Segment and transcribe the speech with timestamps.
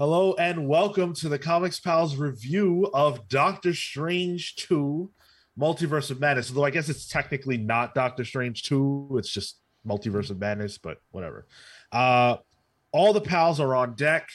[0.00, 5.10] Hello and welcome to the Comics Pals review of Doctor Strange 2
[5.58, 6.50] Multiverse of Madness.
[6.50, 10.98] Although I guess it's technically not Doctor Strange 2, it's just Multiverse of Madness, but
[11.10, 11.48] whatever.
[11.90, 12.36] Uh,
[12.92, 14.28] all the pals are on deck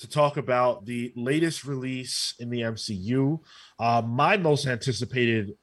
[0.00, 3.40] to talk about the latest release in the MCU.
[3.78, 5.54] Uh, my most anticipated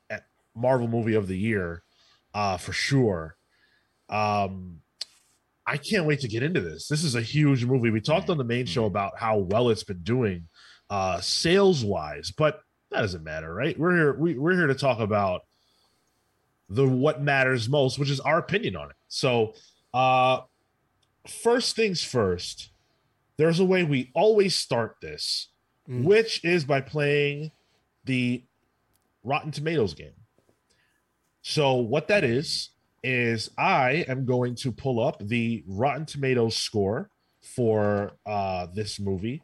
[0.56, 1.84] Marvel movie of the year,
[2.34, 3.38] uh, for sure.
[4.10, 4.80] Um,
[5.66, 6.88] I can't wait to get into this.
[6.88, 7.90] This is a huge movie.
[7.90, 10.48] We talked on the main show about how well it's been doing
[10.90, 12.60] uh sales wise, but
[12.92, 13.78] that doesn't matter, right?
[13.80, 15.42] We're here we, we're here to talk about
[16.70, 18.96] the what matters most, which is our opinion on it.
[19.08, 19.54] So,
[19.94, 20.42] uh
[21.28, 22.70] first things first,
[23.38, 25.50] there's a way we always start this,
[25.90, 26.04] Mm.
[26.06, 27.52] which is by playing
[28.06, 28.44] the
[29.24, 30.14] Rotten Tomatoes game.
[31.42, 32.70] So, what that is,
[33.04, 37.10] is I am going to pull up the Rotten Tomatoes score
[37.42, 39.44] for uh, this movie.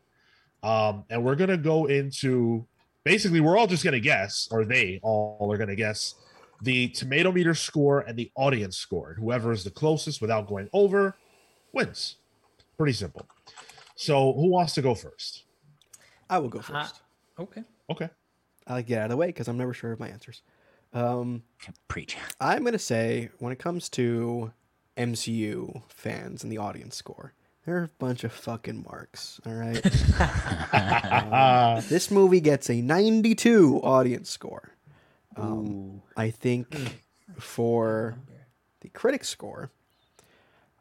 [0.64, 2.66] Um, and we're going to go into
[3.04, 6.16] basically, we're all just going to guess, or they all are going to guess
[6.62, 9.16] the tomato meter score and the audience score.
[9.20, 11.16] Whoever is the closest without going over
[11.74, 12.16] wins.
[12.78, 13.26] Pretty simple.
[13.96, 15.44] So, who wants to go first?
[16.30, 17.02] I will go Uh, first.
[17.38, 17.64] okay.
[17.90, 18.10] Okay.
[18.68, 20.42] I like get out of the way because I'm never sure of my answers.
[20.94, 21.44] Um,
[21.88, 22.18] Preach.
[22.40, 24.52] I'm gonna say when it comes to
[24.98, 27.34] MCU fans and the audience score,
[27.66, 29.40] they're a bunch of fucking marks.
[29.46, 29.82] All right.
[30.72, 34.70] Um, this movie gets a 92 audience score.
[35.36, 37.00] Um, I think
[37.38, 38.18] for
[38.82, 39.72] the critic score,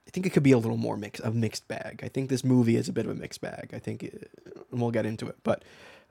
[0.07, 2.01] I think it could be a little more mix a mixed bag.
[2.03, 3.71] I think this movie is a bit of a mixed bag.
[3.75, 4.31] I think, it,
[4.71, 5.37] and we'll get into it.
[5.43, 5.65] But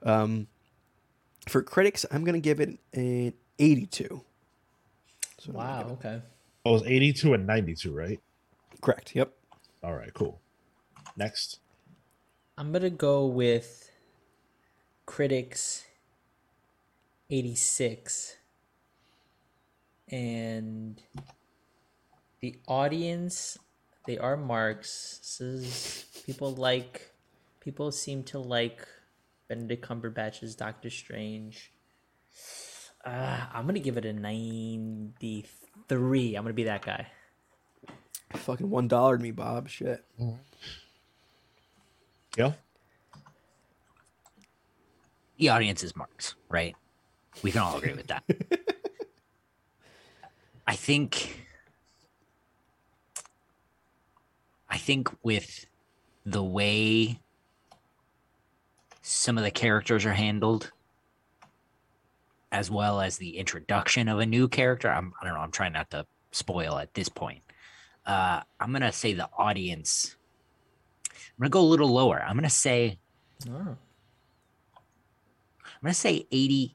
[0.04, 0.46] um,
[1.48, 4.24] for critics, I'm gonna give it an 82.
[5.38, 5.90] So Wow.
[5.92, 6.22] Okay.
[6.64, 8.20] Oh, it was 82 and 92, right?
[8.80, 9.14] Correct.
[9.14, 9.32] Yep.
[9.82, 10.40] All right, cool.
[11.16, 11.60] Next.
[12.56, 13.90] I'm gonna go with
[15.06, 15.84] critics
[17.30, 18.36] 86
[20.10, 21.00] and
[22.40, 23.58] the audience
[24.06, 27.10] they are marks this people like
[27.60, 28.86] people seem to like
[29.48, 31.72] benedict cumberbatch's doctor strange
[33.08, 37.06] uh, i'm gonna give it a 93 i'm gonna be that guy
[38.36, 39.68] Fucking one dollar to me, Bob.
[39.68, 40.04] Shit.
[42.36, 42.52] Yeah.
[45.38, 46.76] The audience is marks, right?
[47.42, 48.24] We can all agree with that.
[50.66, 51.46] I think
[54.68, 55.64] I think with
[56.26, 57.20] the way
[59.00, 60.70] some of the characters are handled
[62.50, 65.72] as well as the introduction of a new character, I'm I don't know, I'm trying
[65.72, 67.42] not to spoil at this point.
[68.06, 70.16] Uh I'm going to say the audience
[71.10, 72.22] I'm going to go a little lower.
[72.22, 72.98] I'm going to say
[73.48, 73.76] oh.
[75.80, 76.74] I'm gonna say 88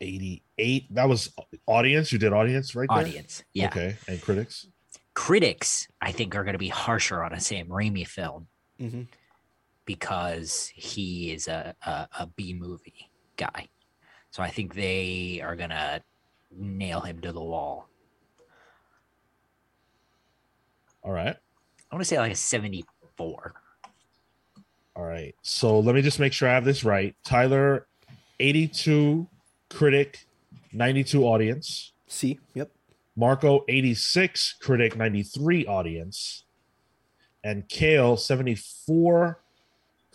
[0.00, 0.94] 88.
[0.94, 1.32] That was
[1.66, 2.12] audience.
[2.12, 2.98] You did audience right there?
[2.98, 3.42] audience.
[3.54, 3.68] Yeah.
[3.68, 3.96] Okay.
[4.06, 4.66] And critics?
[5.14, 8.48] Critics, I think, are gonna be harsher on a Sam Raimi film
[8.80, 9.02] Mm-hmm.
[9.84, 13.68] Because he is a, a, a B movie guy.
[14.30, 16.00] So I think they are gonna
[16.50, 17.88] nail him to the wall.
[21.02, 21.36] All right.
[21.36, 23.54] I'm gonna say like a 74.
[24.96, 25.34] All right.
[25.42, 27.14] So let me just make sure I have this right.
[27.24, 27.86] Tyler,
[28.40, 29.28] 82
[29.68, 30.26] critic,
[30.72, 31.92] 92 audience.
[32.06, 32.38] C.
[32.54, 32.70] Yep.
[33.16, 36.44] Marco, 86 critic, 93 audience.
[37.42, 39.40] And Cale, 74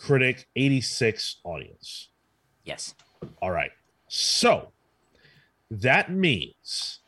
[0.00, 2.08] critic, 86 audience.
[2.64, 2.94] Yes.
[3.40, 3.70] All right.
[4.08, 4.72] So
[5.70, 7.00] that means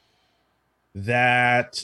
[0.94, 1.82] that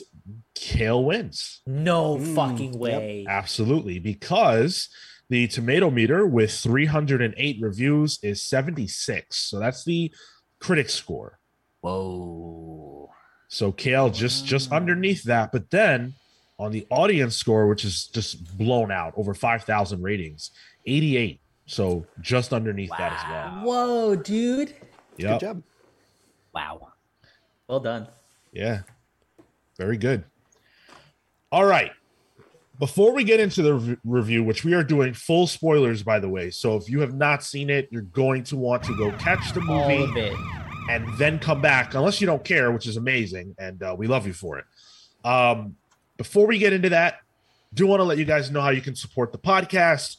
[0.53, 1.61] Cale wins.
[1.65, 2.79] no Mm, fucking yep.
[2.81, 3.97] way Absolutely.
[3.99, 4.89] Because
[5.29, 9.35] the tomato meter with 308 reviews is 76.
[9.35, 10.11] So that's the
[10.59, 11.39] critic score.
[11.81, 13.09] Whoa.
[13.47, 16.13] So Cale just just underneath that, but then
[16.59, 20.51] on the audience score, which is just blown out over 5,000 ratings,
[20.89, 21.39] 88.
[21.65, 23.49] So just underneath that as well.
[23.63, 24.73] whoa dude
[25.17, 25.33] Yeah.
[25.33, 25.63] Good job.
[26.53, 26.89] Wow.
[27.67, 28.07] well done
[28.51, 28.81] Yeah.
[29.77, 30.23] Very good.
[31.51, 31.91] All right.
[32.79, 36.29] Before we get into the re- review, which we are doing full spoilers, by the
[36.29, 36.49] way.
[36.49, 39.61] So if you have not seen it, you're going to want to go catch the
[39.69, 40.33] all movie of it
[40.89, 43.53] and then come back, unless you don't care, which is amazing.
[43.59, 44.65] And uh, we love you for it.
[45.25, 45.75] Um,
[46.17, 47.19] before we get into that,
[47.73, 50.17] do want to let you guys know how you can support the podcast.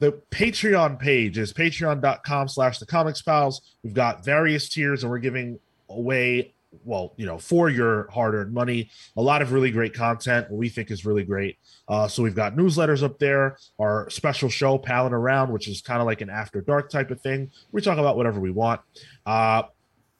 [0.00, 3.62] The Patreon page is patreon.com slash the comics pals.
[3.82, 5.58] We've got various tiers and we're giving
[5.88, 6.54] away
[6.84, 8.90] well, you know, for your hard-earned money.
[9.16, 11.58] A lot of really great content, what we think is really great.
[11.88, 16.00] Uh, so we've got newsletters up there, our special show, Palin Around, which is kind
[16.00, 17.50] of like an after dark type of thing.
[17.72, 18.80] We talk about whatever we want.
[19.24, 19.64] Uh,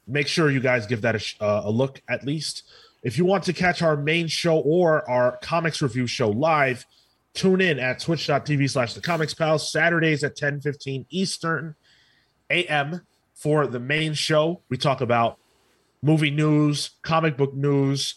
[0.06, 2.64] make sure you guys give that a, sh- uh, a look at least.
[3.02, 6.86] If you want to catch our main show or our comics review show live,
[7.34, 11.74] tune in at twitch.tv slash the comics pals Saturdays at 10 15 Eastern
[12.50, 13.02] AM
[13.34, 14.62] for the main show.
[14.68, 15.38] We talk about
[16.02, 18.14] movie news, comic book news,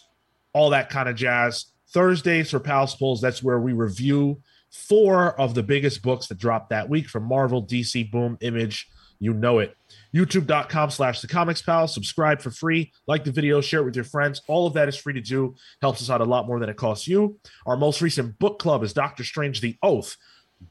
[0.52, 1.66] all that kind of jazz.
[1.90, 6.70] Thursdays for Pals Pulls, that's where we review four of the biggest books that dropped
[6.70, 8.88] that week from Marvel, DC, Boom, Image.
[9.18, 9.74] You know it.
[10.14, 11.86] YouTube.com slash the comics pal.
[11.86, 12.92] Subscribe for free.
[13.06, 14.42] Like the video, share it with your friends.
[14.46, 15.54] All of that is free to do.
[15.82, 17.38] Helps us out a lot more than it costs you.
[17.66, 20.16] Our most recent book club is Doctor Strange The Oath.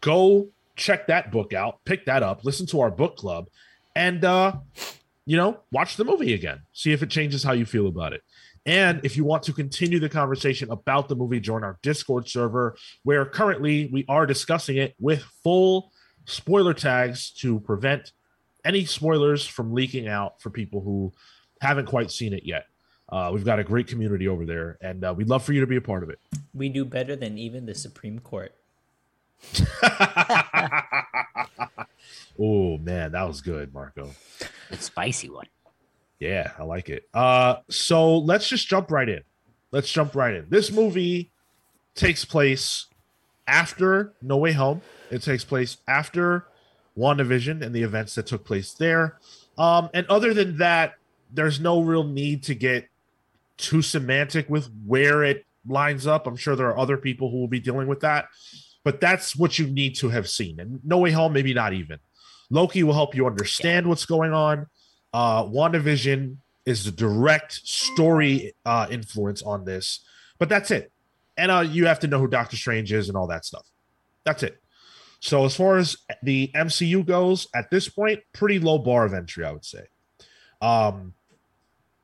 [0.02, 3.50] Go check that book out, pick that up, listen to our book club,
[3.96, 4.54] and uh,
[5.26, 6.62] you know, watch the movie again.
[6.74, 8.22] See if it changes how you feel about it.
[8.66, 12.76] And if you want to continue the conversation about the movie, join our Discord server,
[13.04, 15.92] where currently we are discussing it with full
[16.26, 18.12] spoiler tags to prevent
[18.68, 21.14] any spoilers from leaking out for people who
[21.62, 22.66] haven't quite seen it yet.
[23.10, 25.68] Uh, we've got a great community over there, and uh, we'd love for you to
[25.68, 26.20] be a part of it.
[26.54, 28.54] We do better than even the Supreme Court.
[32.38, 34.10] oh man, that was good, Marco.
[34.70, 35.48] The spicy one.
[36.20, 37.08] Yeah, I like it.
[37.14, 39.22] Uh, so let's just jump right in.
[39.72, 40.48] Let's jump right in.
[40.50, 41.32] This movie
[41.96, 42.88] takes place
[43.48, 44.82] after No Way Home.
[45.12, 46.46] It takes place after
[46.98, 49.18] WandaVision and the events that took place there.
[49.58, 50.96] Um, and other than that,
[51.34, 52.88] there's no real need to get
[53.58, 56.28] too semantic with where it lines up.
[56.28, 58.28] I'm sure there are other people who will be dealing with that,
[58.84, 60.60] but that's what you need to have seen.
[60.60, 62.00] And No Way Home, maybe not even.
[62.50, 64.68] Loki will help you understand what's going on.
[65.14, 70.02] Uh, WandaVision is the direct story uh, influence on this,
[70.38, 70.92] but that's it.
[71.36, 73.66] And uh, you have to know who Doctor Strange is and all that stuff.
[74.24, 74.62] That's it.
[75.20, 79.46] So as far as the MCU goes, at this point, pretty low bar of entry,
[79.46, 79.86] I would say.
[80.62, 81.14] Um,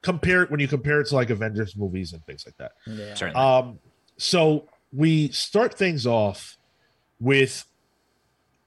[0.01, 2.73] compare it when you compare it to like Avengers movies and things like that.
[2.85, 3.13] Yeah.
[3.13, 3.41] Certainly.
[3.41, 3.79] Um,
[4.17, 6.57] so we start things off
[7.19, 7.65] with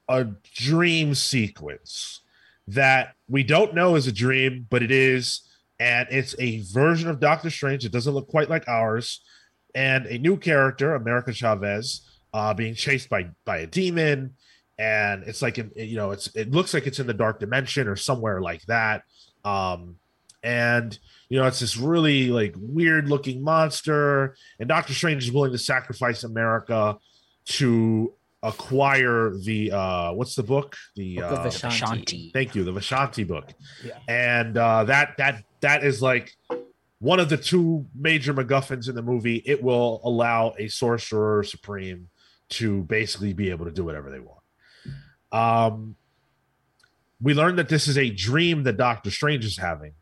[0.09, 2.21] a dream sequence
[2.67, 5.41] that we don't know is a dream, but it is,
[5.79, 7.85] and it's a version of Doctor Strange.
[7.85, 9.21] It doesn't look quite like ours,
[9.75, 12.01] and a new character, America Chavez,
[12.37, 14.35] uh, being chased by by a demon,
[14.77, 17.95] and it's like you know, it's it looks like it's in the dark dimension or
[17.95, 19.01] somewhere like that.
[19.43, 19.95] Um,
[20.43, 20.97] and
[21.29, 25.57] you know, it's this really like weird looking monster, and Doctor Strange is willing to
[25.57, 26.97] sacrifice America
[27.57, 28.13] to
[28.43, 31.75] acquire the uh what's the book the Book of uh Ashanti.
[31.75, 32.31] Ashanti.
[32.35, 33.51] thank you the Vishanti book
[33.83, 33.97] Yeah.
[34.07, 36.35] and uh that that that is like
[36.99, 39.41] one of the two major MacGuffins in the movie.
[39.45, 42.09] It will allow a sorcerer supreme
[42.49, 44.41] to basically be able to do whatever they want.
[45.31, 45.95] Um,
[47.21, 49.93] we learned that this is a dream that Doctor Strange is having,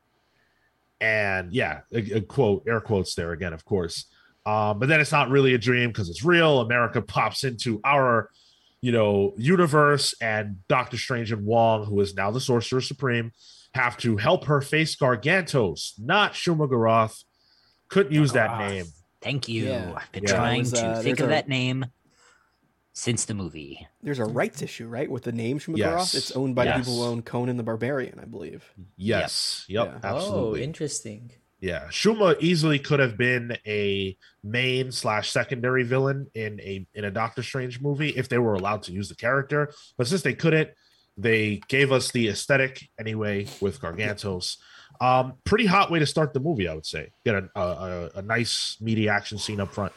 [1.01, 4.05] and yeah, a, a quote, air quotes there again, of course.
[4.45, 6.59] Um, but then it's not really a dream because it's real.
[6.59, 8.29] America pops into our,
[8.81, 13.31] you know, universe, and Doctor Strange and Wong, who is now the Sorcerer Supreme,
[13.73, 17.23] have to help her face Gargantos, not Shuma-Gorath.
[17.87, 18.85] Couldn't use that name.
[19.21, 19.65] Thank you.
[19.65, 19.93] Yeah.
[19.95, 20.35] I've been Yeah.
[20.35, 21.85] trying That was, to uh, think there's of a- that name
[22.95, 23.87] since the movie.
[24.01, 26.15] There's a rights issue, right, with the name Shuma Yes.
[26.15, 28.63] It's owned by the people who own Conan the Barbarian, I believe.
[28.95, 29.65] Yes.
[29.67, 29.99] Yep.
[30.01, 30.11] Yeah.
[30.13, 31.31] Oh, interesting.
[31.59, 37.11] Yeah, Shuma easily could have been a main slash secondary villain in a in a
[37.11, 39.73] Doctor Strange movie if they were allowed to use the character.
[39.97, 40.69] But since they couldn't,
[41.17, 44.57] they gave us the aesthetic anyway with Gargantos.
[45.01, 47.11] Um, pretty hot way to start the movie, I would say.
[47.25, 49.93] Get a a, a, a nice meaty action scene up front.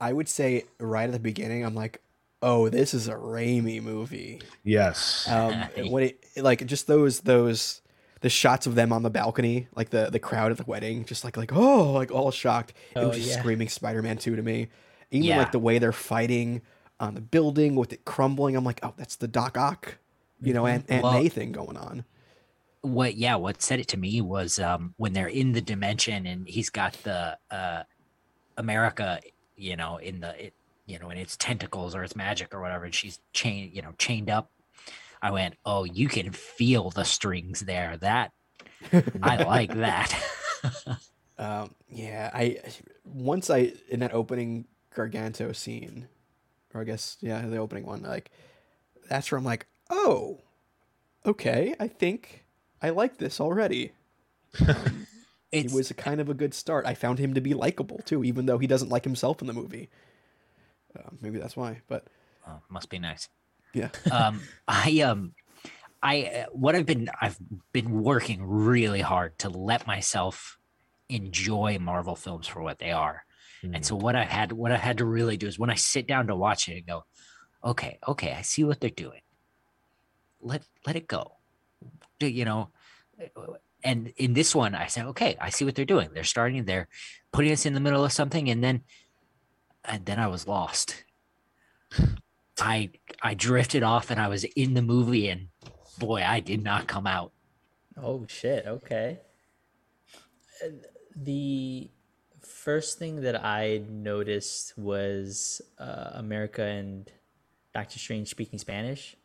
[0.00, 2.00] I would say right at the beginning, I'm like,
[2.42, 4.40] oh, this is a Raimi movie.
[4.64, 5.26] Yes.
[5.28, 5.54] Um,
[5.90, 7.82] when it like just those those
[8.20, 11.24] the shots of them on the balcony, like the the crowd at the wedding, just
[11.24, 12.70] like like oh, like all shocked.
[12.94, 13.38] it Oh, was just yeah.
[13.38, 14.68] screaming Spider-Man two to me.
[15.10, 15.38] Even Yeah.
[15.38, 16.62] like the way they're fighting
[17.00, 19.98] on the building with it crumbling, I'm like, oh, that's the Doc Ock,
[20.42, 22.04] you know, Aunt, Aunt Well- May thing going on.
[22.82, 26.46] what yeah what said it to me was um when they're in the dimension and
[26.48, 27.82] he's got the uh
[28.56, 29.20] america
[29.58, 30.54] you know in the it,
[30.86, 33.92] you know in its tentacles or its magic or whatever and she's chained you know
[33.98, 34.50] chained up.
[35.20, 37.96] I went oh you can feel the strings there.
[37.98, 38.32] That
[39.22, 40.14] i like that.
[41.38, 42.58] Um, yeah, I
[43.04, 46.08] once I in that opening Garganto scene,
[46.74, 48.30] or I guess yeah, the opening one, like
[49.08, 50.40] that's where I'm like, oh,
[51.24, 52.44] okay, I think
[52.82, 53.92] I like this already.
[54.66, 55.06] Um,
[55.50, 56.84] It's was a kind of a good start.
[56.86, 59.54] I found him to be likable too, even though he doesn't like himself in the
[59.54, 59.88] movie.
[60.98, 61.80] Uh, maybe that's why.
[61.88, 62.04] But
[62.46, 63.28] oh, must be nice.
[63.74, 65.34] yeah, um i um
[66.02, 67.38] i uh, what i've been i've
[67.72, 70.58] been working really hard to let myself
[71.08, 73.24] enjoy marvel films for what they are
[73.74, 76.06] and so what i had what i had to really do is when i sit
[76.06, 77.04] down to watch it and go
[77.64, 79.20] okay okay i see what they're doing
[80.40, 81.32] let let it go
[82.20, 82.70] Do- you know
[83.84, 86.88] and in this one i said okay i see what they're doing they're starting they're
[87.32, 88.82] putting us in the middle of something and then
[89.84, 91.04] and then i was lost
[92.60, 92.90] I
[93.22, 95.48] I drifted off and I was in the movie and
[95.98, 97.32] boy, I did not come out.
[97.96, 98.66] Oh shit.
[98.66, 99.20] Okay.
[100.64, 100.70] Uh,
[101.16, 101.90] The
[102.40, 107.10] first thing that I noticed was uh, America and
[107.74, 109.16] Doctor Strange speaking Spanish,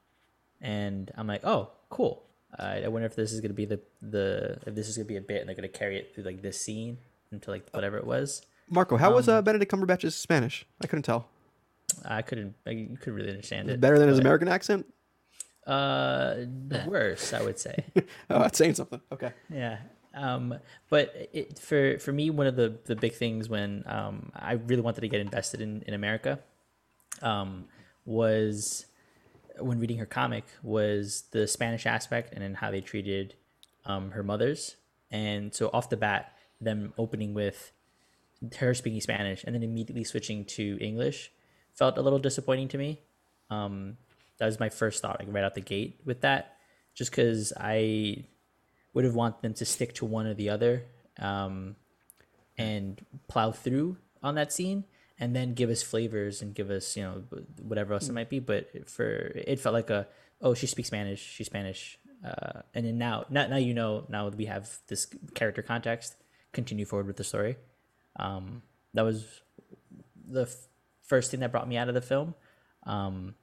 [0.61, 2.23] and I'm like, oh, cool.
[2.57, 5.17] Uh, I wonder if this is gonna be the the if this is gonna be
[5.17, 6.97] a bit and they're gonna carry it through like this scene
[7.31, 8.41] into like whatever it was.
[8.69, 10.65] Marco, how was Um, uh, Benedict Cumberbatch's Spanish?
[10.81, 11.27] I couldn't tell.
[12.05, 12.55] I couldn't.
[12.65, 13.79] I, you couldn't really understand it.
[13.81, 14.85] Better than his American accent?
[15.65, 16.35] Uh,
[16.87, 17.83] worse, I would say.
[18.29, 18.99] Oh, that's saying something.
[19.11, 19.31] Okay.
[19.49, 19.77] Yeah.
[20.15, 20.55] Um,
[20.89, 24.81] but it, for for me, one of the the big things when um, I really
[24.81, 26.39] wanted to get invested in in America,
[27.21, 27.65] um,
[28.05, 28.85] was
[29.59, 33.35] when reading her comic was the Spanish aspect and then how they treated
[33.85, 34.75] um, her mothers.
[35.11, 37.71] And so off the bat, them opening with
[38.57, 41.31] her speaking Spanish and then immediately switching to English
[41.73, 42.99] felt a little disappointing to me.
[43.49, 43.97] Um,
[44.37, 46.57] that was my first thought, like right out the gate with that,
[46.93, 48.25] just because I
[48.93, 50.83] would have wanted them to stick to one or the other
[51.19, 51.75] um,
[52.57, 54.85] and plow through on that scene
[55.19, 57.23] and then give us flavors and give us you know
[57.61, 58.39] whatever else it might be.
[58.39, 60.07] But for it felt like a
[60.41, 64.29] oh she speaks spanish she's spanish uh, and then now, now now you know now
[64.29, 66.15] we have this character context
[66.51, 67.57] continue forward with the story.
[68.17, 68.61] Um,
[68.93, 69.41] that was
[70.27, 70.67] the f-
[71.01, 72.35] first thing that brought me out of the film.
[72.85, 73.35] Um,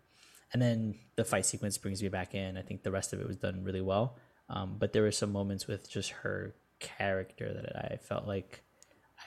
[0.53, 2.57] and then the fight sequence brings me back in.
[2.57, 4.17] I think the rest of it was done really well.
[4.49, 8.63] Um, but there were some moments with just her character that i felt like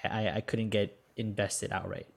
[0.03, 2.07] i, I, I couldn't get invested outright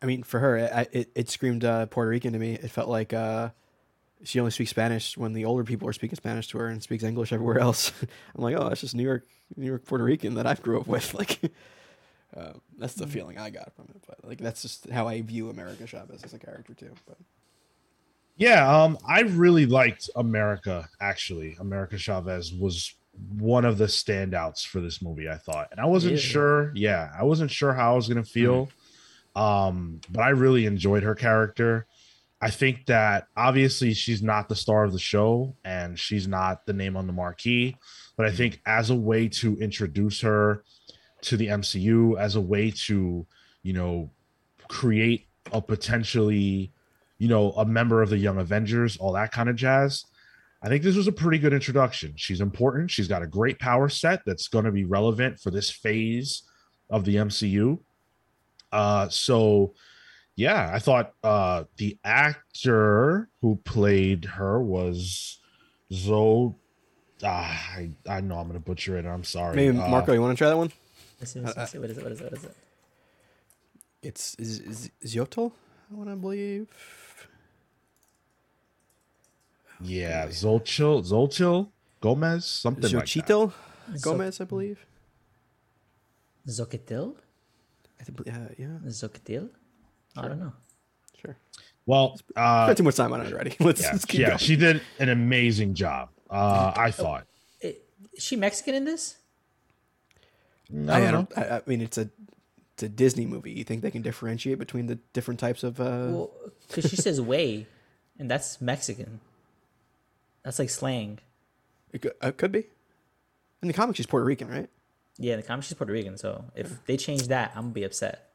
[0.00, 2.54] I mean, for her, it, it, it screamed uh, Puerto Rican to me.
[2.54, 3.50] It felt like uh,
[4.22, 7.02] she only speaks Spanish when the older people are speaking Spanish to her and speaks
[7.04, 7.92] English everywhere else.
[8.36, 9.26] I'm like, oh, that's just New York,
[9.56, 11.14] New York Puerto Rican that I grew up with.
[11.18, 11.40] Like,
[12.36, 14.02] uh, that's the feeling I got from it.
[14.06, 16.92] But like, that's just how I view America Chavez as a character too.
[17.06, 17.16] But
[18.36, 20.88] Yeah, um, I really liked America.
[21.00, 22.94] Actually, America Chavez was
[23.38, 25.28] one of the standouts for this movie.
[25.28, 26.22] I thought, and I wasn't Really?
[26.22, 26.72] sure.
[26.76, 28.68] Yeah, I wasn't sure how I was gonna feel,
[29.38, 31.86] um, but I really enjoyed her character.
[32.40, 36.72] I think that obviously she's not the star of the show, and she's not the
[36.72, 37.76] name on the marquee.
[38.16, 40.64] But I think as a way to introduce her
[41.22, 43.26] to the MCU, as a way to,
[43.62, 44.10] you know,
[44.68, 46.72] create a potentially
[47.18, 50.04] you know, a member of the Young Avengers, all that kind of jazz.
[50.62, 52.14] I think this was a pretty good introduction.
[52.16, 52.90] She's important.
[52.90, 56.42] She's got a great power set that's going to be relevant for this phase
[56.90, 57.78] of the MCU.
[58.72, 59.74] Uh, so,
[60.36, 65.38] yeah, I thought uh, the actor who played her was
[65.92, 66.54] Zoe.
[67.24, 69.04] Ah, I, I know I'm going to butcher it.
[69.06, 69.56] I'm sorry.
[69.56, 70.70] maybe Uh, Marco, you want to try that one?
[71.20, 72.56] Let's see, let's see, let's what is it what is it what is it
[74.02, 75.50] It's Z- Z- Ziotl,
[75.90, 76.68] I want to believe.
[79.80, 81.70] yeah, Zolchil, Zolchil
[82.00, 83.26] Gomez, something like that.
[83.26, 83.52] Xochitl
[84.02, 84.84] Gomez, I believe.
[86.46, 87.20] Zocatil I
[88.04, 89.50] think, uh, yeah, Zocatil
[90.16, 90.52] I don't know
[91.20, 91.36] sure.
[91.86, 93.56] Well, uh, Spent too much time on it already.
[93.60, 94.38] Let's, yeah, let's keep yeah, going.
[94.38, 96.10] she did an amazing job.
[96.30, 97.26] Uh, I thought.
[97.62, 97.76] I-
[98.12, 99.16] is she Mexican in this
[100.88, 102.10] I I, don't I, I mean, it's a
[102.74, 103.52] it's a Disney movie.
[103.52, 105.80] You think they can differentiate between the different types of?
[105.80, 106.30] Uh, well
[106.68, 107.66] because she says way
[108.18, 109.20] and that's Mexican
[110.42, 111.20] that's like slang
[111.92, 112.66] it, could, it could be.
[113.62, 114.68] In the comics, she's Puerto Rican, right?
[115.18, 117.84] Yeah in the comics she's Puerto Rican so if they change that I'm gonna be
[117.84, 118.30] upset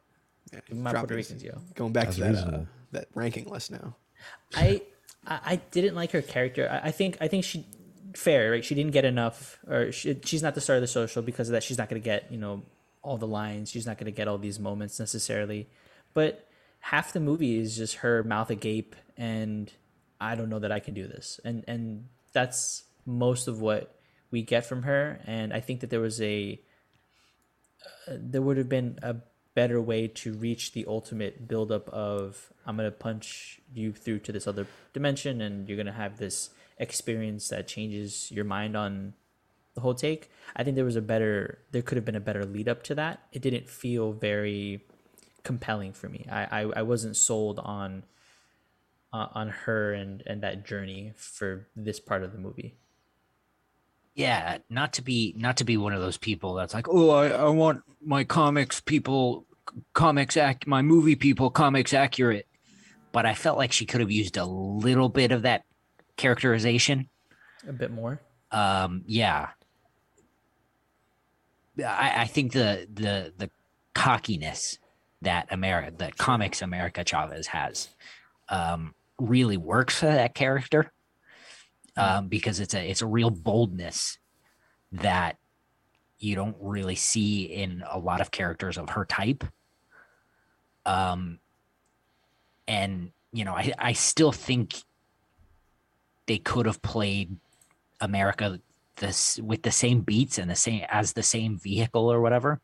[0.51, 3.71] Yeah, my dropping- Puerto Ricans yo Going back That's to that uh, that ranking list
[3.71, 3.95] now.
[4.55, 4.81] I
[5.25, 6.69] I I didn't like her character.
[6.69, 7.65] I, I think I think she
[8.15, 8.63] fair right.
[8.63, 11.53] She didn't get enough, or she, she's not the star of the social because of
[11.53, 11.63] that.
[11.63, 12.63] She's not going to get you know
[13.01, 13.69] all the lines.
[13.71, 15.67] She's not going to get all these moments necessarily.
[16.13, 16.47] But
[16.79, 19.71] half the movie is just her mouth agape, and
[20.21, 21.39] I don't know that I can do this.
[21.43, 23.99] And and that's most of what
[24.31, 25.19] we get from her.
[25.25, 26.57] And I think that there was a uh,
[28.07, 29.15] there would have been a
[29.55, 34.47] better way to reach the ultimate buildup of I'm gonna punch you through to this
[34.47, 39.13] other dimension, and you're gonna have this experience that changes your mind on
[39.75, 40.29] the whole take.
[40.55, 42.95] I think there was a better, there could have been a better lead up to
[42.95, 43.23] that.
[43.31, 44.85] It didn't feel very
[45.43, 46.25] compelling for me.
[46.31, 48.03] I I, I wasn't sold on
[49.11, 52.75] uh, on her and and that journey for this part of the movie.
[54.15, 57.29] Yeah, not to be not to be one of those people that's like, oh, I,
[57.29, 59.45] I want my comics people,
[59.93, 62.47] comics act, my movie people, comics accurate.
[63.11, 65.63] But I felt like she could have used a little bit of that
[66.15, 67.09] characterization.
[67.67, 68.21] A bit more.
[68.51, 69.49] Um, yeah.
[71.79, 73.49] I, I think the the the
[73.95, 74.77] cockiness
[75.23, 77.89] that America, that comics America Chavez has,
[78.49, 80.91] um, really works for that character
[81.97, 84.17] um, because it's a it's a real boldness
[84.91, 85.37] that
[86.19, 89.43] you don't really see in a lot of characters of her type.
[90.85, 91.39] Um,
[92.67, 94.83] and you know, I I still think
[96.25, 97.35] they could have played
[97.99, 98.59] America
[98.97, 102.61] this with the same beats and the same as the same vehicle or whatever,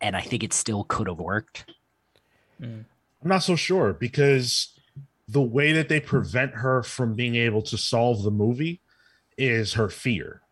[0.00, 1.66] and I think it still could have worked.
[3.22, 4.77] I'm not so sure because
[5.28, 8.80] the way that they prevent her from being able to solve the movie
[9.36, 10.42] is her fear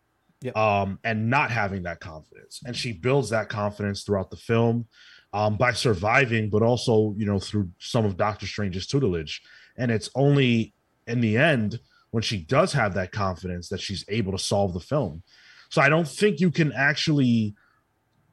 [0.41, 0.55] Yep.
[0.55, 4.85] um and not having that confidence and she builds that confidence throughout the film
[5.33, 9.41] um by surviving but also you know through some of doctor strange's tutelage
[9.77, 10.75] and it's only
[11.07, 11.79] in the end
[12.11, 15.23] when she does have that confidence that she's able to solve the film
[15.69, 17.55] so i don't think you can actually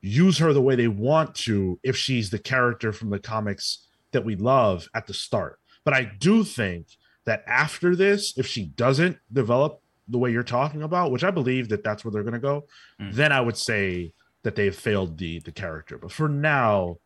[0.02, 4.24] use her the way they want to if she's the character from the comics that
[4.24, 5.58] we love at the start.
[5.84, 6.86] But I do think
[7.24, 11.68] that after this, if she doesn't develop the way you're talking about, which I believe
[11.70, 12.66] that that's where they're going to go,
[13.00, 13.14] Mm.
[13.14, 14.12] then I would say
[14.42, 15.96] that they've failed the the character.
[15.98, 16.98] But for now,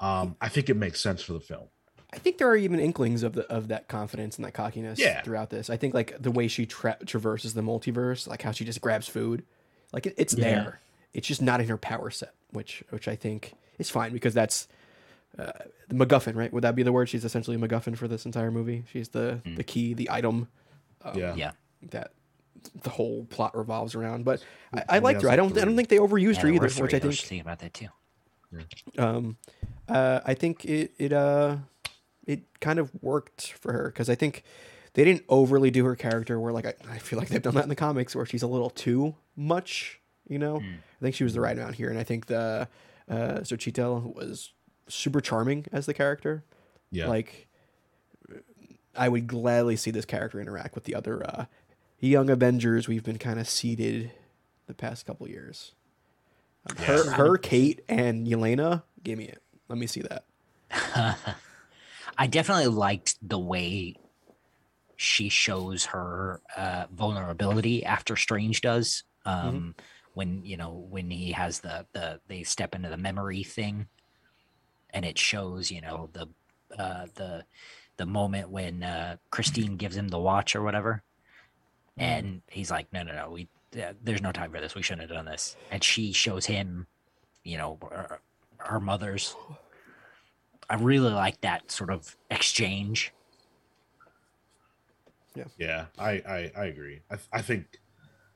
[0.00, 1.68] um, I think it makes sense for the film.
[2.12, 5.22] I think there are even inklings of the of that confidence and that cockiness Yeah.
[5.22, 5.68] throughout this.
[5.70, 9.08] I think like the way she tra- traverses the multiverse, like how she just grabs
[9.08, 9.44] food,
[9.92, 10.44] like it, it's Yeah.
[10.44, 10.80] there.
[11.14, 14.68] It's just not in her power set, which which I think is fine because that's
[15.38, 15.52] uh,
[15.88, 16.52] the MacGuffin, right?
[16.52, 17.08] Would that be the word?
[17.08, 18.84] She's essentially a MacGuffin for this entire movie.
[18.92, 19.56] She's the Mm.
[19.56, 20.48] the key, the item
[21.14, 21.34] yeah.
[21.34, 21.52] Yeah,
[21.90, 22.12] that
[22.82, 24.24] the whole plot revolves around.
[24.24, 25.28] But I, I liked her.
[25.28, 26.88] I don't I don't think they overused Yeah, her either, which three.
[26.92, 27.88] I I think thinking about that too.
[28.98, 29.36] um,
[29.88, 31.56] uh, I think it it uh
[32.26, 34.44] it kind of worked for her because I think
[34.94, 37.64] they didn't overly do her character where like I, I feel like they've done that
[37.64, 40.00] in the comics where she's a little too much.
[40.28, 40.74] You know, Hmm.
[41.00, 42.66] I think she was the right amount here, and I think the
[43.10, 44.52] uh, Xochitl was
[44.88, 46.44] super charming as the character.
[46.90, 47.08] Yeah.
[47.08, 47.48] Like,
[48.96, 51.46] I would gladly see this character interact with the other uh,
[52.00, 54.12] young Avengers we've been kind of seeded
[54.66, 55.72] the past couple years.
[56.68, 56.86] Um, Yeah.
[56.86, 59.42] Her, her, Kate, and Yelena, give me it.
[59.68, 60.24] Let me see that.
[62.18, 63.96] I definitely liked the way
[64.96, 69.02] she shows her uh, vulnerability after Strange does.
[69.24, 69.74] Um,
[70.14, 73.88] When you know when he has the the they step into the memory thing,
[74.94, 76.26] and it shows you know the
[76.78, 77.44] uh, the
[77.96, 81.02] the moment when uh, Christine gives him the watch or whatever,
[81.98, 85.08] and he's like, no no no we uh, there's no time for this we shouldn't
[85.08, 86.86] have done this, and she shows him,
[87.42, 88.20] you know, her,
[88.58, 89.34] her mother's
[90.70, 93.12] I really like that sort of exchange.
[95.58, 97.00] Yeah, I I, I agree.
[97.10, 97.80] I, I think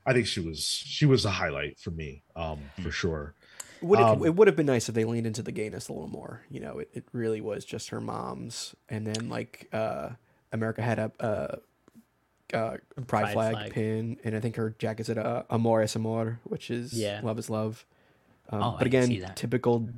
[0.04, 3.34] I think she was she was a highlight for me, um, for sure.
[3.82, 5.92] Would it, Um, it would have been nice if they leaned into the gayness a
[5.92, 6.42] little more.
[6.50, 10.10] You know, it, it really was just her mom's, and then like uh,
[10.52, 11.58] America had a, a,
[12.56, 13.72] a pride, Pride flag, flag.
[13.72, 17.20] pin, and I think her jacket said uh, "Amor es amor," which is Yeah.
[17.22, 17.84] love is love.
[18.50, 19.36] Um, Oh, but didn't see again, that.
[19.36, 19.88] typical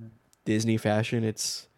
[0.44, 1.22] Disney fashion.
[1.24, 1.68] It's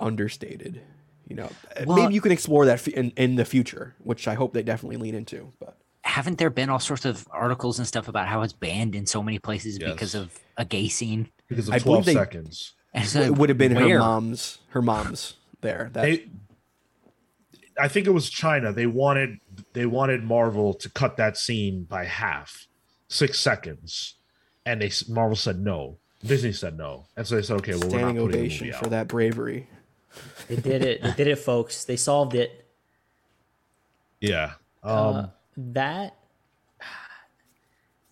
[0.00, 0.80] understated.
[1.28, 4.28] You know, Uh, Well- maybe you can explore that f- in, in the future, which
[4.28, 5.52] I hope they definitely lean into.
[5.58, 9.06] But Haven't there been all sorts of articles and stuff about how it's banned in
[9.06, 11.30] so many places because of a gay scene?
[11.48, 12.72] Because of I believe twelve they- seconds.
[13.04, 14.58] So it would have been her mom's.
[14.68, 15.90] Her mom's there.
[15.92, 16.26] That they
[17.76, 19.40] i think it was china they wanted
[19.72, 22.68] they wanted marvel to cut that scene by half
[23.08, 24.14] six seconds
[24.64, 27.88] and they marvel said no disney said no and so they said okay well we're
[27.88, 28.90] standing not putting the ovation movie for out.
[28.92, 29.68] that bravery.
[30.46, 31.02] They did it.
[31.02, 31.84] They did it, folks.
[31.84, 32.64] They solved it.
[34.20, 34.52] yeah
[34.84, 36.14] um uh, that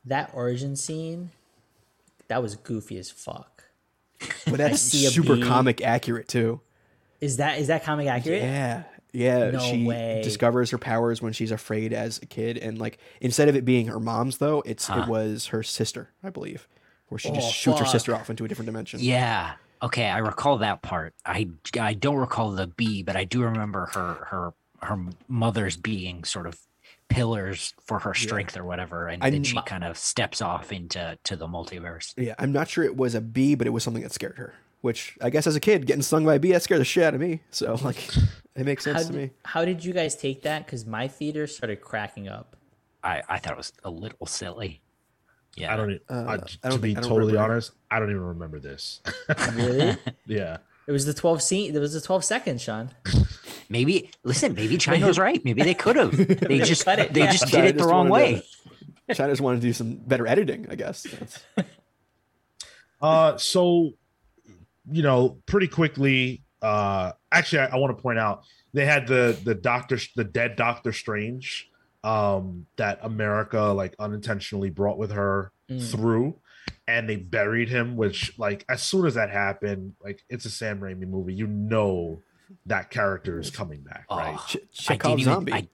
[0.07, 1.31] that origin scene,
[2.29, 3.65] that was goofy as fuck.
[4.47, 5.43] But that's super bee.
[5.43, 6.61] comic accurate too.
[7.21, 8.43] Is that is that comic accurate?
[8.43, 8.85] Yeah.
[9.15, 10.21] Yeah, No she way.
[10.25, 13.89] discovers her powers when she's afraid as a kid, and like instead of it being
[13.89, 15.03] her mom's, though, it's Huh.
[15.03, 16.67] it was her sister, I believe,
[17.09, 19.01] where she just Oh, shoots her sister off into a different dimension.
[19.03, 19.53] Yeah.
[19.83, 21.13] Okay, I recall that part.
[21.27, 26.25] I I don't recall the bee, but I do remember her her her mother's being
[26.25, 26.59] sort of
[27.15, 31.19] pillars for her strength or whatever, and I'm- then she kind of steps off into
[31.25, 32.15] to the multiverse.
[32.17, 34.55] Yeah, I'm not sure it was a bee, but it was something that scared her.
[34.81, 37.05] Which I guess as a kid, getting stung by a bee that scared the shit
[37.05, 37.41] out of me.
[37.53, 37.99] So like,
[38.57, 39.31] it makes sense How to did, me.
[39.45, 40.67] how did you guys take that?
[40.67, 42.57] Because my theater started cracking up.
[43.05, 44.81] I I thought it was a little silly.
[45.55, 46.01] Yeah, I don't.
[46.09, 47.53] Uh, I, I to don't be think- I don't totally remember.
[47.53, 49.01] honest, I don't even remember this.
[49.55, 49.97] Really?
[50.27, 50.57] yeah.
[50.87, 51.77] it was the 12 scene.
[51.77, 52.91] it was the 12 seconds, Sean.
[53.73, 54.55] Maybe listen.
[54.55, 55.43] Maybe China was right.
[55.45, 56.13] Maybe they could have.
[56.49, 57.33] They just cut it, they yeah.
[57.33, 58.43] just China did it the wrong way.
[59.09, 61.03] to- China just wanted to do some better editing, I guess.
[61.05, 61.45] That's-
[63.01, 63.91] Uh, so,
[64.91, 66.43] you know, pretty quickly.
[66.61, 70.55] Uh, actually, I, I want to point out they had the the Doctor, the dead
[70.55, 71.69] Doctor Strange,
[72.05, 75.91] um, that America like unintentionally brought with her Mm.
[75.91, 76.37] through,
[76.87, 77.97] and they buried him.
[77.97, 81.35] Which, like, as soon as that happened, like, it's a Sam Raimi movie.
[81.35, 82.21] You know
[82.67, 84.35] that character is coming back, oh, right?
[84.39, 85.53] Oh, Ch- I Chekhov didn't even.
[85.55, 85.69] I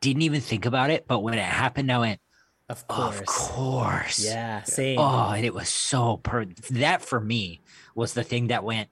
[0.00, 2.20] didn't even think about it, but when it happened, I went,
[2.68, 3.18] Of course.
[3.20, 4.98] "Of course." Yeah, same.
[4.98, 7.60] Oh, and it was so per that for me
[7.94, 8.88] was the thing that went,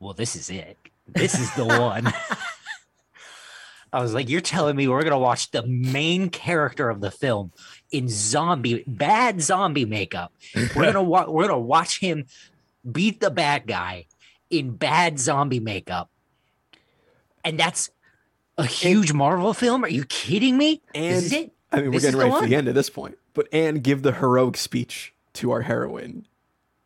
[0.00, 0.76] well, this is it.
[1.08, 2.12] This is the one.
[3.92, 7.52] I was like, you're telling me we're gonna watch the main character of the film
[7.90, 10.32] in zombie bad zombie makeup.
[10.74, 12.26] We're gonna wa- we're gonna watch him
[12.90, 14.06] beat the bad guy
[14.50, 16.10] in bad zombie makeup.
[17.46, 17.88] And that's
[18.58, 19.84] a huge Marvel film.
[19.84, 20.82] Are you kidding me?
[20.94, 21.52] this is And- it.
[21.72, 23.18] I mean, we're This getting the right to the end at this point.
[23.34, 26.26] But and give the heroic speech to our heroine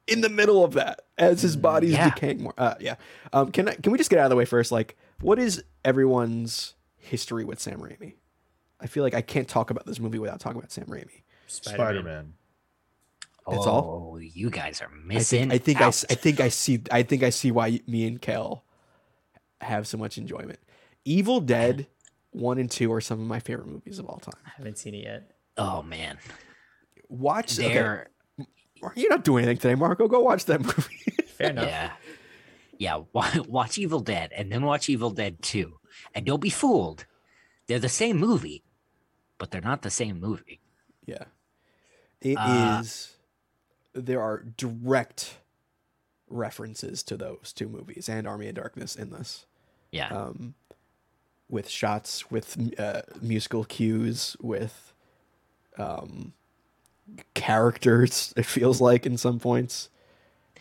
[0.06, 2.10] in the middle of that as his body's yeah.
[2.10, 2.54] decaying more.
[2.58, 2.96] Uh, yeah.
[3.32, 4.72] Um, can I, can we just get out of the way first?
[4.72, 8.14] Like, what is everyone's history with Sam Raimi?
[8.80, 11.22] I feel like I can't talk about this movie without talking about Sam Raimi.
[11.46, 12.32] Spider Man.
[13.48, 14.12] That's all?
[14.14, 15.50] Oh, you guys are I missing.
[15.50, 15.88] think I think I, out.
[15.88, 18.64] s- I think I see I think I see why me and Kel
[19.60, 20.58] have so much enjoyment.
[21.04, 21.86] Evil Dead
[22.32, 24.40] one and two are some of my favorite movies of all time.
[24.46, 25.30] I haven't seen it yet.
[25.56, 26.18] Oh man,
[27.08, 27.58] Watch.
[27.58, 27.74] Okay,
[28.94, 30.06] you're not doing anything today, Marco.
[30.08, 30.94] Go watch that movie.
[31.26, 31.66] Fair enough.
[31.66, 31.90] yeah,
[32.78, 33.02] yeah.
[33.48, 35.78] Watch Evil Dead and then watch Evil Dead Two,
[36.14, 37.04] and don't be fooled.
[37.66, 38.62] They're the same movie,
[39.38, 40.60] but they're not the same movie.
[41.06, 41.24] Yeah.
[42.20, 42.38] it
[42.80, 43.16] is.
[43.96, 45.38] Uh, There are direct
[46.28, 49.46] references to those two movies and Army of Darkness in this,
[49.92, 50.54] Yeah, um,
[51.48, 54.92] with shots, with uh, musical cues, with
[55.78, 56.32] um,
[57.34, 58.32] characters.
[58.36, 59.88] It feels like in some points.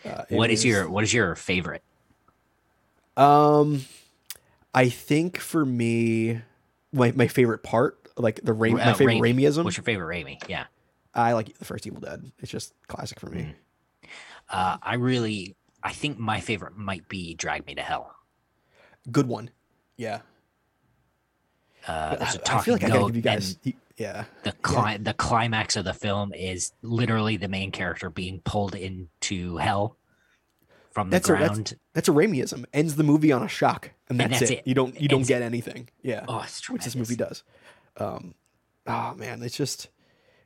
[0.04, 1.82] Uh, what is was- your what is your favorite?
[3.16, 3.84] Um,
[4.74, 6.40] I think for me,
[6.92, 9.34] my my favorite part, like the Raimi, my Uh, favorite Raimi.
[9.42, 9.64] Raimiism.
[9.64, 10.48] What's your favorite Raimi?
[10.48, 10.66] Yeah,
[11.14, 12.30] I like the first Evil Dead.
[12.38, 13.42] It's just classic for me.
[13.42, 14.08] Mm.
[14.48, 18.14] uh, I really, I think my favorite might be Drag Me to Hell.
[19.10, 19.50] Good one.
[19.96, 20.20] Yeah.
[21.86, 23.58] Uh, there's a I, I talking feel like I gotta give you guys.
[23.64, 24.24] and Yeah.
[24.42, 29.56] the cli- the climax of the film is literally the main character being pulled into
[29.56, 29.96] hell
[30.92, 31.76] from the That's a- that's- ground.
[31.94, 32.64] That's a Raimiism.
[32.72, 34.58] Ends the movie on a shock, and that's, And that's it.
[34.58, 34.66] it.
[34.66, 35.88] You don't you don't Ends get anything.
[36.02, 36.24] Yeah.
[36.28, 37.42] oh, it's which this movie does.
[37.96, 38.34] Um,
[38.86, 39.88] oh man, it's just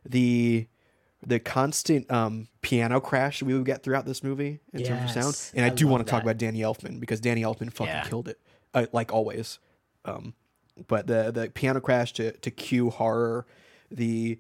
[0.07, 0.69] the
[1.27, 5.51] the constant um, piano crash we would get throughout this movie in terms of sound.
[5.57, 8.05] And I, I do want to talk about Danny Elfman because Danny Elfman fucking Yeah.
[8.05, 8.39] killed it,
[8.75, 9.59] uh, like always.
[10.05, 10.35] Um,
[10.89, 13.47] but the the piano crash to to cue horror,
[13.91, 14.39] the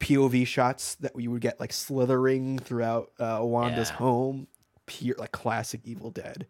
[0.00, 3.96] POV shots that we would get like slithering throughout uh, Wanda's Yeah.
[3.96, 4.48] home,
[4.86, 6.46] pure like classic Evil Dead.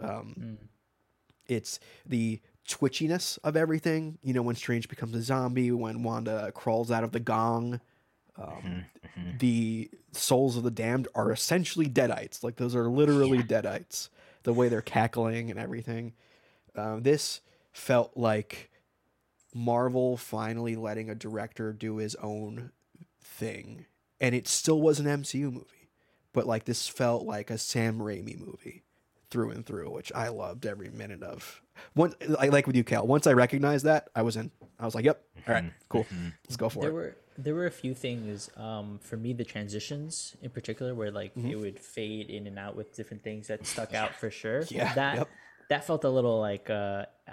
[0.00, 0.56] Um, Mm.
[1.46, 4.18] it's the twitchiness of everything.
[4.22, 7.80] You know, when Strange becomes a zombie, when Wanda crawls out of the gong.
[8.36, 8.84] Um, Mhm,
[9.16, 9.38] mhm.
[9.40, 12.42] The souls of the damned are essentially deadites.
[12.42, 13.44] Like those are literally Yeah.
[13.60, 14.08] deadites.
[14.44, 16.14] The way they're cackling and everything.
[16.76, 17.40] Um, this
[17.72, 18.70] felt like
[19.54, 22.72] Marvel finally letting a director do his own
[23.22, 23.86] thing,
[24.20, 25.90] and it still was an MCU movie,
[26.32, 28.84] but like this felt like a Sam Raimi movie
[29.30, 31.60] through and through, which I loved every minute of.
[31.94, 33.06] One, I like with you, Cal.
[33.06, 34.50] Once I recognized that, I was in.
[34.78, 36.32] I was like, "Yep, all right, cool, mhm.
[36.44, 39.44] let's go for There it." were there were a few things um, for me the
[39.44, 41.48] transitions in particular where like Mm-hmm.
[41.50, 44.64] it would fade in and out with different things that stuck out for sure.
[44.68, 45.28] Yeah, that yep.
[45.72, 47.32] That felt a little like uh, uh,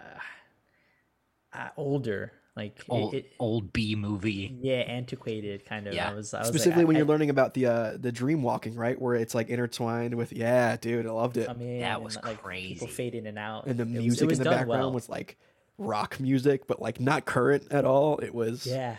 [1.53, 4.57] uh older, like old it, old B movie.
[4.61, 5.93] yeah, antiquated kind of.
[5.93, 6.09] Yeah.
[6.09, 8.41] I was, I was Specifically like, when I, you're learning about the uh, the dream
[8.41, 10.31] walking, right, where it's like intertwined with.
[10.31, 11.47] Yeah, dude, I loved it.
[11.47, 12.75] come in That and, was like, crazy.
[12.75, 14.81] People fade in and out, and the It was- it music was in the background
[14.83, 14.91] well.
[14.93, 15.37] was like
[15.77, 18.19] rock music, but like not current at all.
[18.19, 18.95] It was yeah.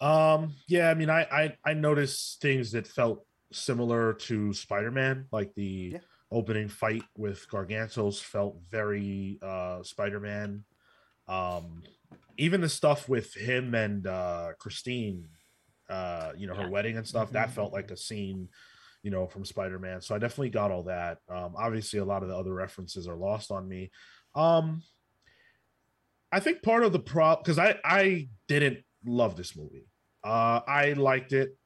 [0.00, 5.54] Um, yeah, I mean, I I, I noticed things that felt similar to Spider-Man, like
[5.54, 5.98] the Yeah.
[6.30, 10.64] opening fight with Gargantos felt very uh Spider-Man.
[11.28, 11.82] Um,
[12.38, 15.28] even the stuff with him and uh, Christine,
[15.88, 16.68] uh, you know, her Yeah.
[16.70, 17.52] wedding and stuff, that Mhm.
[17.52, 18.48] felt like a scene,
[19.02, 20.00] you know, from Spider Man.
[20.00, 21.18] So I definitely got all that.
[21.28, 23.90] Um, obviously, a lot of the other references are lost on me.
[24.34, 24.82] Um,
[26.30, 29.88] I think part of the problem because I I didn't love this movie.
[30.22, 31.56] Uh, I liked it.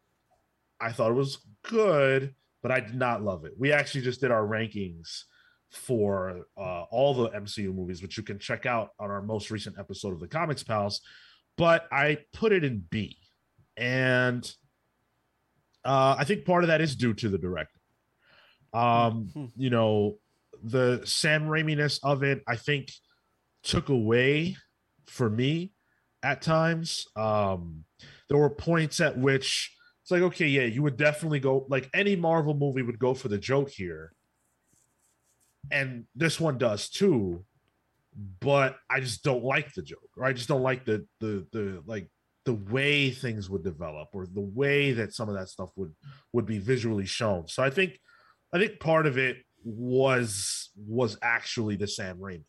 [0.80, 3.52] I thought it was good, but I did not love it.
[3.58, 5.24] We actually just did our rankings
[5.70, 9.78] for uh, all the MCU movies, which you can check out on our most recent
[9.78, 11.00] episode of the Comics Pals.
[11.56, 13.16] But I put it in B,
[13.76, 14.44] and
[15.84, 17.78] uh, I think part of that is due to the director.
[18.72, 19.46] Um, Hmm.
[19.56, 20.18] you know,
[20.62, 22.92] the Sam Raimi-ness of it, I think,
[23.62, 24.56] took away
[25.06, 25.72] for me
[26.22, 27.06] at times.
[27.16, 27.84] Um,
[28.28, 29.74] there were points at which
[30.10, 33.28] it's like, okay, yeah, you would definitely go like any Marvel movie would go for
[33.28, 34.12] the joke here.
[35.70, 37.44] And this one does too,
[38.40, 41.82] but I just don't like the joke, or I just don't like the the the
[41.86, 42.10] like
[42.44, 45.94] the way things would develop or the way that some of that stuff would
[46.32, 47.46] would be visually shown.
[47.46, 48.00] So I think
[48.52, 52.42] I think part of it was was actually the Sam Raimi.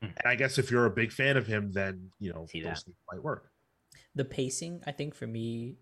[0.00, 0.06] Hmm.
[0.06, 2.76] And I guess if you're a big fan of him, then you know See those
[2.78, 2.84] that.
[2.84, 3.50] things might work.
[4.14, 5.76] the pacing i think for me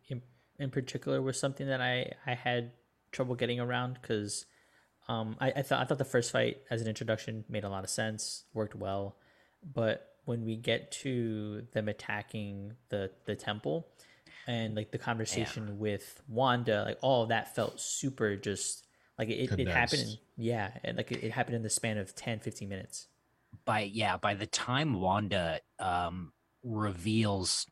[0.59, 2.73] in, particular was something that i i had
[3.12, 4.47] trouble getting around because
[5.09, 7.85] um I, I thought i thought the first fight as an introduction made a lot
[7.85, 9.16] of sense worked well
[9.75, 13.87] but when we get to them attacking the the temple
[14.47, 18.87] and like the conversation with wanda like all of that felt super just
[19.19, 22.14] like it, it happened in, yeah and like it, it happened in the span of
[22.14, 23.09] 10 15 minutes.
[23.64, 27.66] By yeah by the time wanda um reveals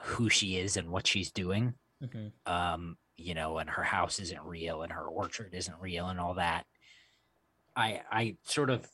[0.00, 1.74] who she is and what she's doing
[2.12, 6.18] hmm um you know and her house isn't real and her orchard isn't real and
[6.18, 6.64] all that
[7.76, 8.86] i i sort of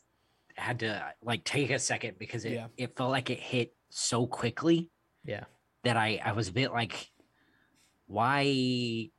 [0.57, 2.67] had to like take a second because it, Yeah.
[2.77, 4.91] it felt like it hit so quickly
[5.25, 5.45] yeah
[5.85, 7.11] that i i was a bit like
[8.07, 9.11] why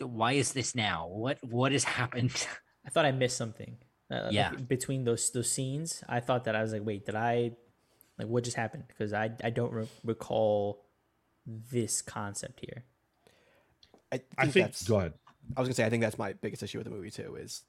[0.00, 2.46] why is this now what what has happened
[2.86, 3.76] I thought I missed something.
[4.10, 4.50] Uh, like, Yeah.
[4.52, 7.52] between those those scenes, I thought that I was like, wait, did I
[8.18, 8.84] like what just happened?
[8.88, 10.86] Because I I don't re- recall
[11.46, 12.84] this concept here.
[14.12, 14.66] I think, I think.
[14.66, 14.88] that's.
[14.88, 15.14] Go ahead.
[15.56, 17.36] I was gonna say I think that's my biggest issue with the movie too.
[17.36, 17.64] Is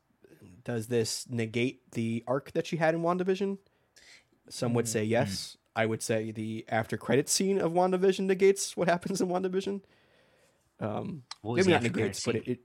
[0.63, 3.57] does this negate the arc that she had in WandaVision?
[4.49, 5.57] Some would say yes.
[5.75, 9.81] I would say the after credit scene of WandaVision negates what happens in WandaVision.
[10.79, 12.59] Um, what was maybe not after credit negates, but it, it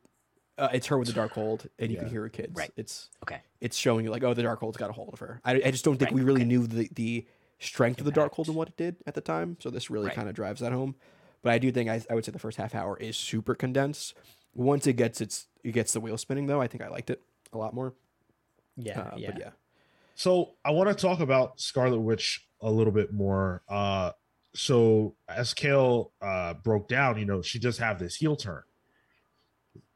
[0.59, 2.57] uh, it's her with the Darkhold, and you can hear her kids.
[2.57, 2.73] Right.
[2.77, 5.41] It's okay it's showing you like, oh, the Darkhold's got a hold of her.
[5.45, 6.49] I, I just don't think Right, we really okay.
[6.49, 7.27] knew the the
[7.59, 9.57] strength of the Darkhold and what it did at the time.
[9.61, 10.15] So this really Right.
[10.15, 10.95] kind of drives that home.
[11.47, 14.15] But I do think I, I would say the first half hour is super condensed.
[14.53, 17.23] Once it gets its it gets the wheel spinning though, I think I liked it
[17.53, 17.95] a lot more.
[18.77, 19.31] Yeah, Uh, yeah.
[19.31, 19.51] But yeah,
[20.17, 23.63] So I want to talk about Scarlet Witch a little bit more.
[23.69, 24.11] Uh,
[24.57, 28.65] so as Cale uh, broke down, you know, she does have this heel turn.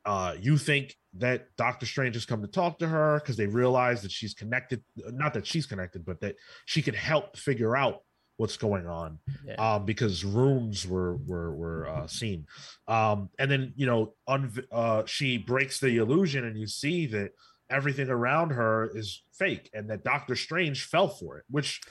[0.04, 4.02] Uh, you think that Doctor Strange has come to talk to her because they realize
[4.02, 4.84] that she's connected.
[4.94, 8.04] Not that she's connected, but that she could help figure out
[8.40, 9.54] what's going on yeah.
[9.56, 12.46] um, because rooms were were were uh, seen,
[12.88, 17.32] um, and then you know, unv- uh, she breaks the illusion, and you see that
[17.68, 21.44] everything around her is fake, and that Doctor Strange fell for it.
[21.50, 21.82] Which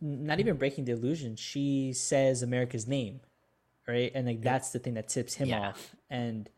[0.00, 1.34] Not even breaking the illusion.
[1.34, 3.20] She says America's name,
[3.88, 4.12] right?
[4.14, 5.70] And like that's the thing that tips him Yeah.
[5.70, 6.48] off, and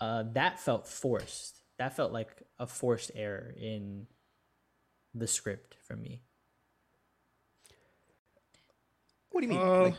[0.00, 1.62] uh, that felt forced.
[1.78, 4.08] That felt like a forced error in
[5.14, 6.22] the script for me.
[9.34, 9.60] What do you mean?
[9.60, 9.94] Uh, Like,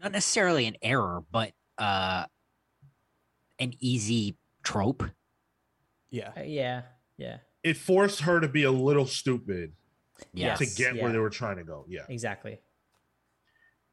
[0.00, 2.24] not necessarily an error but uh
[3.58, 5.02] an easy trope
[6.10, 6.82] yeah, Uh, yeah,
[7.18, 9.72] yeah, it forced her to be a little stupid
[10.32, 11.02] yeah to get yeah.
[11.02, 11.84] where they were trying to go.
[11.88, 12.58] Yeah, exactly.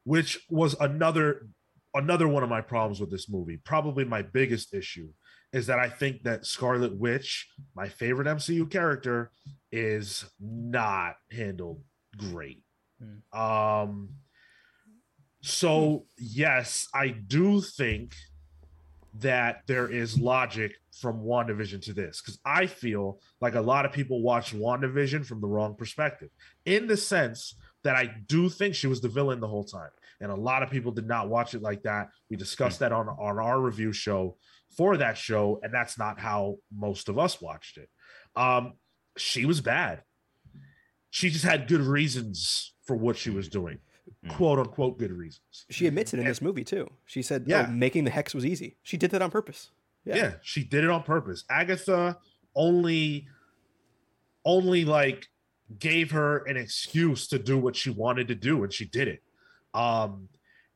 [0.04, 1.48] which was another
[1.94, 3.58] another one of my problems with this movie.
[3.64, 5.08] Probably my biggest issue
[5.52, 9.30] is that I think that Scarlet Witch, my favorite MCU character,
[9.70, 11.82] is not handled
[12.16, 12.62] great.
[13.32, 14.10] Um
[15.44, 18.14] so yes, I do think
[19.20, 23.92] that there is logic from WandaVision to this because I feel like a lot of
[23.92, 26.30] people watch WandaVision from the wrong perspective
[26.64, 29.90] in the sense that I do think she was the villain the whole time.
[30.18, 32.08] And a lot of people did not watch it like that.
[32.30, 34.38] We discussed that on, on our review show
[34.74, 37.90] for that show, and that's not how most of us watched it.
[38.34, 38.72] Um,
[39.18, 40.04] she was bad.
[41.10, 43.80] She just had good reasons for what she was doing.
[44.28, 45.66] Quote unquote, good reasons.
[45.70, 46.88] she admits it in And- this movie too.
[47.06, 47.66] She said, Yeah.
[47.68, 49.70] "Oh, making the hex was easy." She did that on purpose.
[50.04, 50.16] Yeah.
[50.16, 50.34] Yeah.
[50.42, 51.44] she did it on purpose.
[51.48, 52.18] Agatha
[52.54, 53.26] only
[54.44, 55.28] only like
[55.78, 59.22] gave her an excuse to do what she wanted to do, and she did it.
[59.72, 60.28] Um,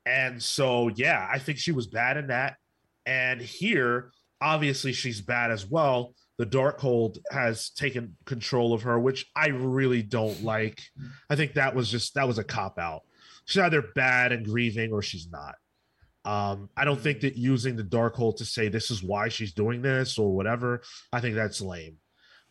[0.07, 2.57] and so, yeah, I think she was bad in that.
[3.05, 4.11] And here,
[4.41, 6.15] obviously, she's bad as well.
[6.39, 10.81] The Darkhold has taken control of her, which I really don't like.
[11.29, 13.03] I think that was just that was a cop out.
[13.49, 15.55] She's either bad and grieving or she's not.
[16.25, 19.81] Um, I don't think that using the Darkhold to say this is why she's doing
[19.81, 20.83] this or whatever,
[21.15, 21.97] I think that's lame.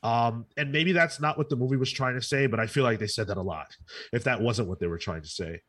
[0.01, 2.83] Um, and maybe that's not what the movie was trying to say, but I feel
[2.83, 3.75] like they said that a lot.
[4.11, 5.61] If that wasn't what they were trying to say,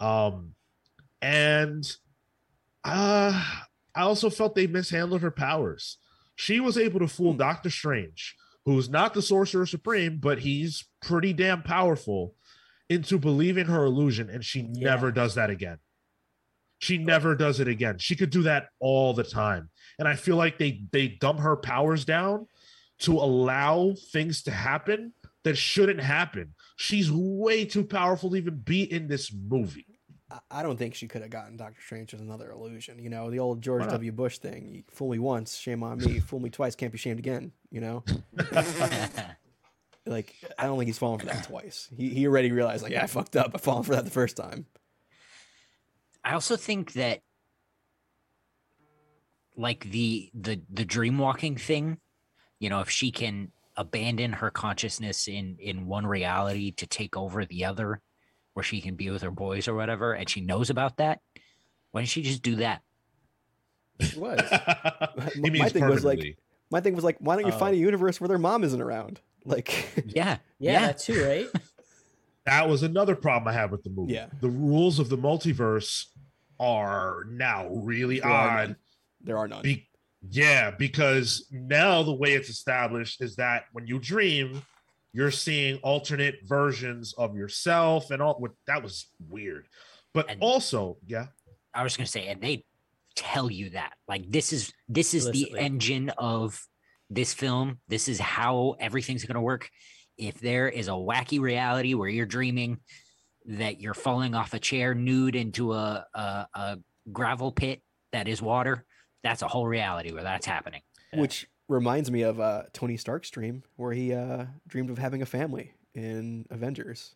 [0.00, 0.54] um,
[1.20, 1.84] and
[2.82, 3.44] uh,
[3.94, 5.98] I also felt they mishandled her powers.
[6.36, 11.34] She was able to fool Doctor Strange, who's not the Sorcerer Supreme, but he's pretty
[11.34, 12.34] damn powerful,
[12.90, 14.90] into believing her illusion, and she Yeah.
[14.90, 15.78] never does that again.
[16.80, 17.98] She never does it again.
[17.98, 21.56] She could do that all the time, and I feel like they they dumb her
[21.56, 22.46] powers down
[23.00, 26.54] to allow things to happen that shouldn't happen.
[26.76, 29.86] She's way too powerful to even be in this movie.
[30.30, 32.98] I- I don't think she could have gotten Doctor Strange as another illusion.
[32.98, 34.12] You know, the old George W.
[34.12, 34.68] Bush thing.
[34.68, 36.18] You fool me once, shame on me.
[36.20, 37.52] fool me twice, can't be shamed again.
[37.70, 38.04] You know,
[40.06, 41.88] like I don't think he's fallen for that twice.
[41.96, 43.52] He he already realized like, yeah, I fucked up.
[43.54, 44.66] I fallen for that the first time.
[46.24, 47.20] I also think that
[49.56, 51.98] like the the the dream walking thing,
[52.58, 57.44] you know, if she can abandon her consciousness in in one reality to take over
[57.44, 58.00] the other
[58.54, 61.20] where she can be with her boys or whatever and she knows about that,
[61.92, 62.82] why didn't she just do that?
[63.98, 64.40] It was.
[65.34, 66.38] he My thing was, like.
[66.70, 67.58] My thing was like, why don't you Oh.
[67.58, 67.82] find a oh.
[67.82, 69.20] universe where their mom isn't around?
[69.50, 70.38] Like, Yeah.
[70.58, 70.92] Yeah, Yeah.
[70.92, 71.46] too, right?
[72.46, 74.14] that was another problem I had with the movie.
[74.14, 74.26] Yeah.
[74.40, 76.06] The rules of the multiverse
[76.58, 78.68] are now really There are odd.
[78.68, 78.76] none.
[79.22, 79.62] there are none.
[79.62, 79.88] Be-
[80.30, 84.62] yeah, because now the way it's established is that when you dream,
[85.14, 88.34] you're seeing alternate versions of yourself and all.
[88.34, 89.66] What that was weird,
[90.12, 91.28] but And- also, yeah,
[91.72, 92.64] I was gonna say, and they
[93.16, 96.62] tell you that like this is this is the engine of
[97.10, 97.80] this film.
[97.88, 99.70] This is how everything's gonna work.
[100.16, 102.78] If there is a wacky reality where you're dreaming
[103.46, 106.78] that you're falling off a chair nude into a a, a
[107.12, 108.84] gravel pit that is water,
[109.22, 110.82] that's a whole reality where that's happening.
[111.14, 115.26] Which reminds me of uh, Tony Stark's dream, where he uh, dreamed of having a
[115.26, 117.14] family in Avengers.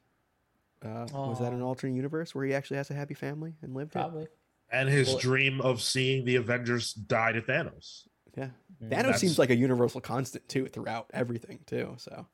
[0.84, 3.92] Uh, was that an alternate universe where he actually has a happy family and lived
[3.92, 3.98] it?
[3.98, 4.26] Probably.
[4.70, 8.06] and his Well- dream of seeing the Avengers die to Thanos.
[8.36, 8.48] Yeah,
[8.82, 8.88] Mm.
[8.88, 11.94] Thanos That's- seems like a universal constant too throughout everything too.
[11.98, 12.26] So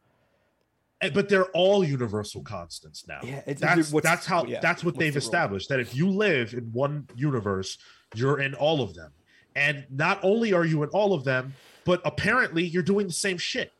[1.14, 3.20] But they're all universal constants now.
[3.22, 6.54] yeah, it's, that's that's how yeah, that's what they've the established that if you live
[6.54, 7.78] in one universe
[8.14, 9.12] you're in all of them
[9.54, 13.38] and not only are you in all of them but apparently you're doing the same
[13.38, 13.72] shit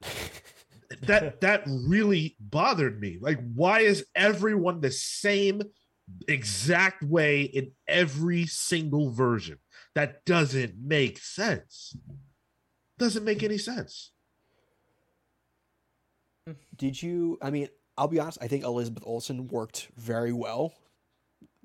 [1.02, 5.62] that that really bothered me like why is everyone the same
[6.28, 9.58] exact way in every single version
[9.94, 11.96] that doesn't make sense
[12.98, 14.12] doesn't make any sense
[16.76, 17.38] Did you?
[17.40, 18.38] I mean, I'll be honest.
[18.40, 20.74] I think Elizabeth Olsen worked very well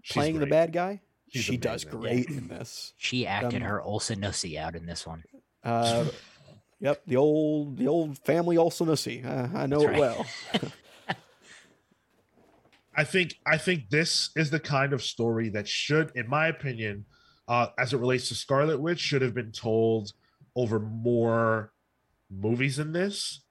[0.04, 1.02] She's playing the bad guy.
[1.30, 2.00] She's she does amazing.
[2.00, 2.94] great in this.
[2.98, 5.24] She acted Um, her Olsen Nussy out in this one.
[5.64, 6.06] Uh,
[6.80, 9.26] yep, the old the old family Olsenussy.
[9.26, 10.00] Uh, I know That's it right.
[10.00, 10.26] well.
[12.96, 17.06] I think I think this is the kind of story that should, in my opinion,
[17.48, 20.14] uh, as it relates to Scarlet Witch, should have been told
[20.56, 21.72] over more
[22.30, 23.44] movies than this,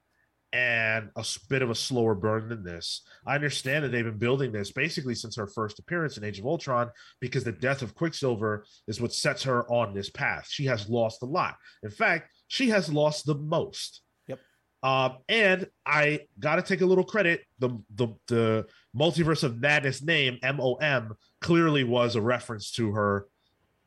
[0.52, 3.02] and a bit of a slower burn than this.
[3.26, 6.46] I understand that they've been building this basically since her first appearance in Age of
[6.46, 10.46] Ultron, because the death of Quicksilver is what sets her on this path.
[10.48, 11.56] She has lost a lot.
[11.82, 14.02] In fact, she has lost the most.
[14.28, 14.40] Yep.
[14.82, 17.42] Um, and I got to take a little credit.
[17.58, 23.26] The the the multiverse of madness name mom clearly was a reference to her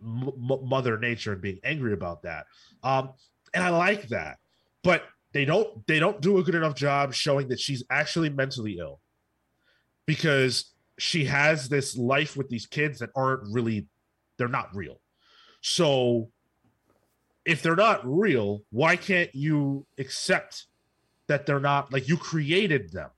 [0.01, 0.33] m-
[0.63, 2.45] mother nature and being angry about that
[2.83, 3.09] um
[3.53, 4.38] and i like that
[4.83, 8.77] but they don't they don't do a good enough job showing that she's actually mentally
[8.79, 8.99] ill
[10.05, 13.87] because she has this life with these kids that aren't really
[14.37, 15.00] they're not real
[15.62, 16.29] so
[17.45, 20.65] if they're not real why can't you accept
[21.27, 23.10] that they're not like you created them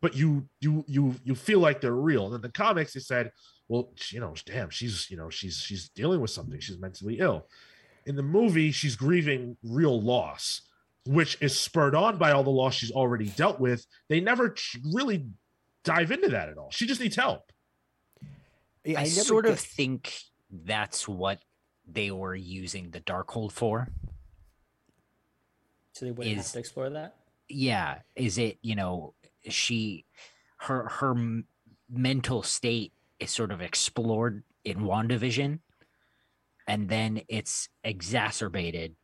[0.00, 2.26] but you you you you feel like they're real.
[2.26, 3.32] And in the comics, they said,
[3.68, 6.58] well, you know, damn, she's you know she's she's dealing with something.
[6.60, 7.46] She's mentally ill.
[8.06, 10.62] In the movie, she's grieving real loss,
[11.06, 13.86] which is spurred on by all the loss she's already dealt with.
[14.08, 14.54] They never
[14.94, 15.26] really
[15.84, 16.70] dive into that at all.
[16.70, 17.52] She just needs help.
[18.84, 20.18] Yeah, I, never sort of think
[20.50, 21.40] that's what
[21.86, 23.88] they were using the Darkhold for.
[25.92, 27.16] So they wouldn't Is- have to explore that.
[27.48, 29.14] yeah is it you know
[29.48, 30.04] she
[30.58, 31.46] her her m-
[31.90, 35.60] mental state is sort of explored in wandavision
[36.66, 38.94] and then it's exacerbated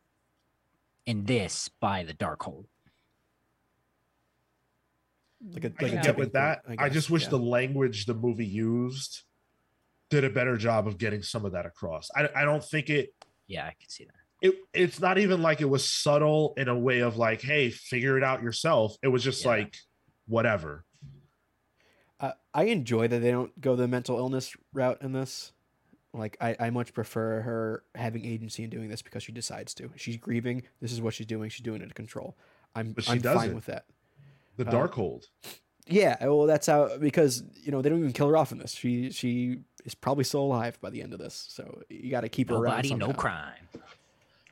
[1.05, 2.65] in this by the darkhold
[5.51, 6.65] Like a, I like can a get tipping with that.
[6.65, 7.29] point, I, just wish yeah.
[7.29, 9.23] the language the movie used
[10.09, 12.09] did a better job of getting some of that across.
[12.15, 13.09] I, I don't think it
[13.47, 16.77] yeah i can see that it it's not even like it was subtle in a
[16.77, 18.95] way of like, hey, figure it out yourself.
[19.01, 19.49] It was just Yeah.
[19.51, 19.75] like
[20.27, 20.83] whatever.
[22.55, 25.51] I enjoy that they don't go the mental illness route in this.
[26.13, 29.91] Like I, I much prefer her having agency and doing this because she decides to.
[29.97, 30.63] She's grieving.
[30.81, 31.49] This is what she's doing.
[31.49, 32.37] She's doing it to control.
[32.73, 33.55] I'm But she I'm does fine it.
[33.55, 33.85] with that.
[34.55, 35.27] The Uh, Darkhold.
[35.87, 38.71] Yeah, well, that's how because you know they don't even kill her off in this.
[38.71, 41.45] She she is probably still alive by the end of this.
[41.49, 42.77] So you got to keep her around.
[42.87, 43.67] nobody no crime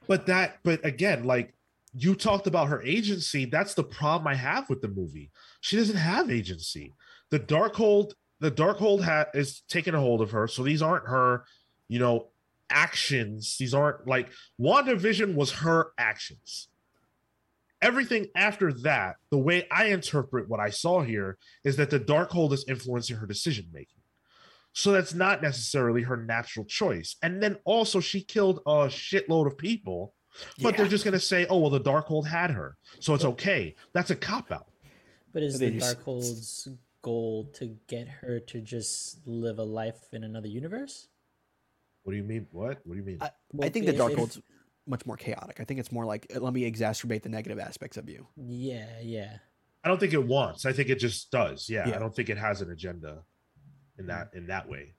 [0.06, 1.54] But that, but again, like
[1.96, 3.46] you talked about her agency.
[3.46, 5.32] That's the problem I have with the movie.
[5.62, 6.94] She doesn't have agency.
[7.34, 8.12] The Darkhold,
[8.42, 10.48] the Darkhold hat is taking a hold of her.
[10.48, 11.46] So these aren't her,
[11.88, 12.28] you know,
[12.70, 13.58] actions.
[13.60, 14.30] These aren't like
[14.62, 16.68] WandaVision was her actions.
[17.82, 22.54] Everything after that, the way I interpret what I saw here is that the Darkhold
[22.54, 24.04] is influencing her decision making.
[24.74, 27.16] So that's not necessarily her natural choice.
[27.24, 30.14] And then also she killed a shitload of people,
[30.62, 34.12] but they're just gonna say, "Oh well, the Darkhold had her, so it's okay." That's
[34.12, 34.68] a cop out.
[35.34, 36.70] But is the just- Darkhold's
[37.04, 41.08] goal to get her to just live a life in another universe?
[42.02, 42.48] What do you mean?
[42.52, 42.80] What?
[42.84, 43.20] What do you mean?
[43.22, 44.42] I, I Well, think the if- dark if- hold's
[44.86, 45.62] much more chaotic.
[45.62, 48.28] I think it's more like let me exacerbate the negative aspects of you.
[48.36, 49.38] Yeah, yeah.
[49.84, 50.66] I don't think it wants.
[50.66, 51.70] I think it just does.
[51.70, 51.96] Yeah, Yeah.
[51.96, 53.24] I don't think it has an agenda
[53.98, 54.38] in that mm.
[54.40, 54.96] in that way.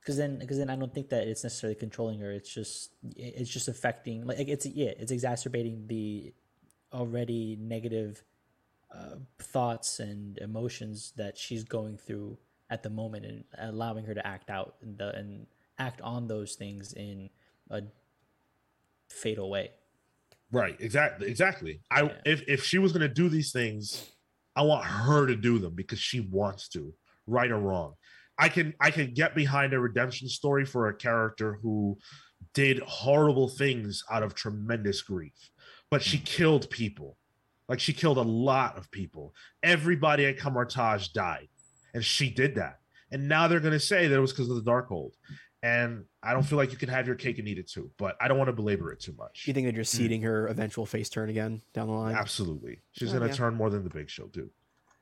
[0.00, 2.32] Because then, because then I don't think that it's necessarily controlling her.
[2.32, 4.26] It's just, it's just affecting.
[4.26, 6.32] Like it's yeah, it's exacerbating the
[6.92, 8.22] already negative
[8.90, 12.38] uh, thoughts and emotions that she's going through
[12.70, 15.46] at the moment, and allowing her to act out and the and
[15.78, 17.30] act on those things in
[17.70, 17.82] a
[19.10, 19.70] fatal way.
[20.50, 20.76] Right.
[20.80, 21.28] Exactly.
[21.28, 21.80] Exactly.
[21.90, 22.20] I Yeah.
[22.24, 24.10] if if she was gonna do these things,
[24.56, 26.94] I want her to do them because she wants to,
[27.26, 27.94] right or wrong.
[28.38, 31.98] I can I can get behind a redemption story for a character who
[32.54, 35.50] did horrible things out of tremendous grief,
[35.90, 37.18] but she killed people.
[37.68, 39.34] Like she killed a lot of people.
[39.62, 41.48] Everybody at Kamar-Taj died,
[41.94, 42.78] and she did that.
[43.10, 45.12] And now they're gonna say that it was because of the Darkhold.
[45.62, 48.16] And I don't feel like you can have your cake and eat it too, but
[48.20, 49.44] I don't want to belabor it too much.
[49.46, 49.98] You think they're just Hmm.
[49.98, 52.14] seeding her eventual face turn again down the line?
[52.14, 52.80] Absolutely.
[52.92, 53.34] She's Oh, gonna yeah.
[53.34, 54.50] turn more than the big show, dude.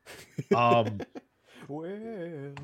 [0.57, 0.99] Um
[1.69, 2.55] Well,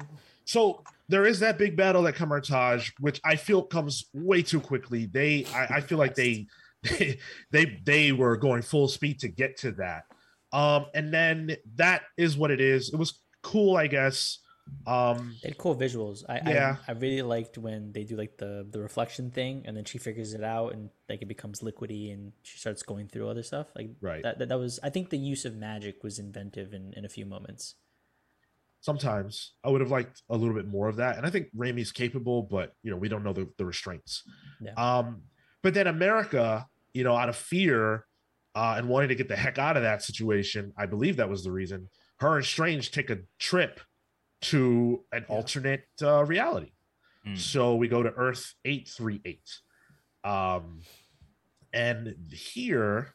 [0.44, 5.07] so there is that big battle at Kamar-Taj, which I feel comes way too quickly.
[5.07, 6.46] They I, I feel like they,
[7.51, 10.05] they they were going full speed to get to that.
[10.53, 12.93] Um and then that is what it is.
[12.93, 14.39] It was cool, I guess.
[14.87, 16.24] Um They had cool visuals.
[16.28, 16.76] I, Yeah.
[16.87, 19.99] I I really liked when they do like the the reflection thing, and then she
[19.99, 23.68] figures it out, and like it becomes liquidy, and she starts going through other stuff.
[23.76, 24.22] Like Right.
[24.22, 24.78] that, that that was.
[24.83, 27.76] I think the use of magic was inventive in in a few moments.
[28.80, 31.16] sometimes I would have liked a little bit more of that.
[31.16, 34.22] And I think Raimi's capable, but you know, we don't know the, the restraints.
[34.61, 34.72] Yeah.
[34.74, 35.22] Um,
[35.62, 38.07] but then America, you know, out of fear
[38.55, 41.43] uh, and wanting to get the heck out of that situation, I believe that was
[41.45, 41.88] the reason.
[42.20, 43.80] Her and Strange take a trip
[44.43, 45.34] to an Yeah.
[45.34, 46.72] alternate uh, reality.
[47.24, 47.36] Hmm.
[47.36, 49.40] So we go to Earth 838.
[50.24, 50.80] Um,
[51.72, 53.14] and here,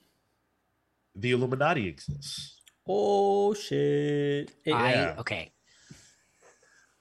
[1.16, 2.62] the Illuminati exists.
[2.88, 4.52] Oh shit!
[4.66, 5.52] It- I okay.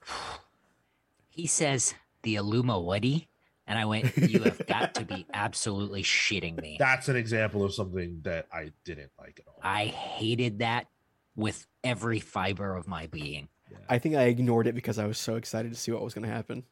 [1.29, 3.29] He says the Illuma Woody,
[3.67, 7.73] and I went, "You have got to be absolutely shitting me." That's an example of
[7.73, 9.59] something that I didn't like at all.
[9.61, 10.87] I hated that
[11.35, 13.47] with every fiber of my being.
[13.89, 16.25] I think I ignored it because I was so excited to see what was going
[16.27, 16.63] to happen.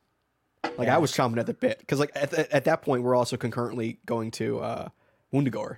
[0.78, 0.96] Like Yeah.
[0.96, 3.38] I was chomping at the bit because like at, th- at that point we're also
[3.38, 4.88] concurrently going to uh,
[5.34, 5.78] Wundagore.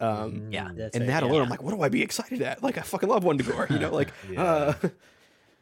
[0.00, 0.70] Um, Yeah.
[0.74, 1.30] that's and right, that yeah.
[1.30, 2.62] alone, I'm like, what do I be excited at?
[2.62, 3.92] Like I fucking love Wundagore, you know.
[3.94, 4.42] Like Yeah.
[4.42, 4.74] uh,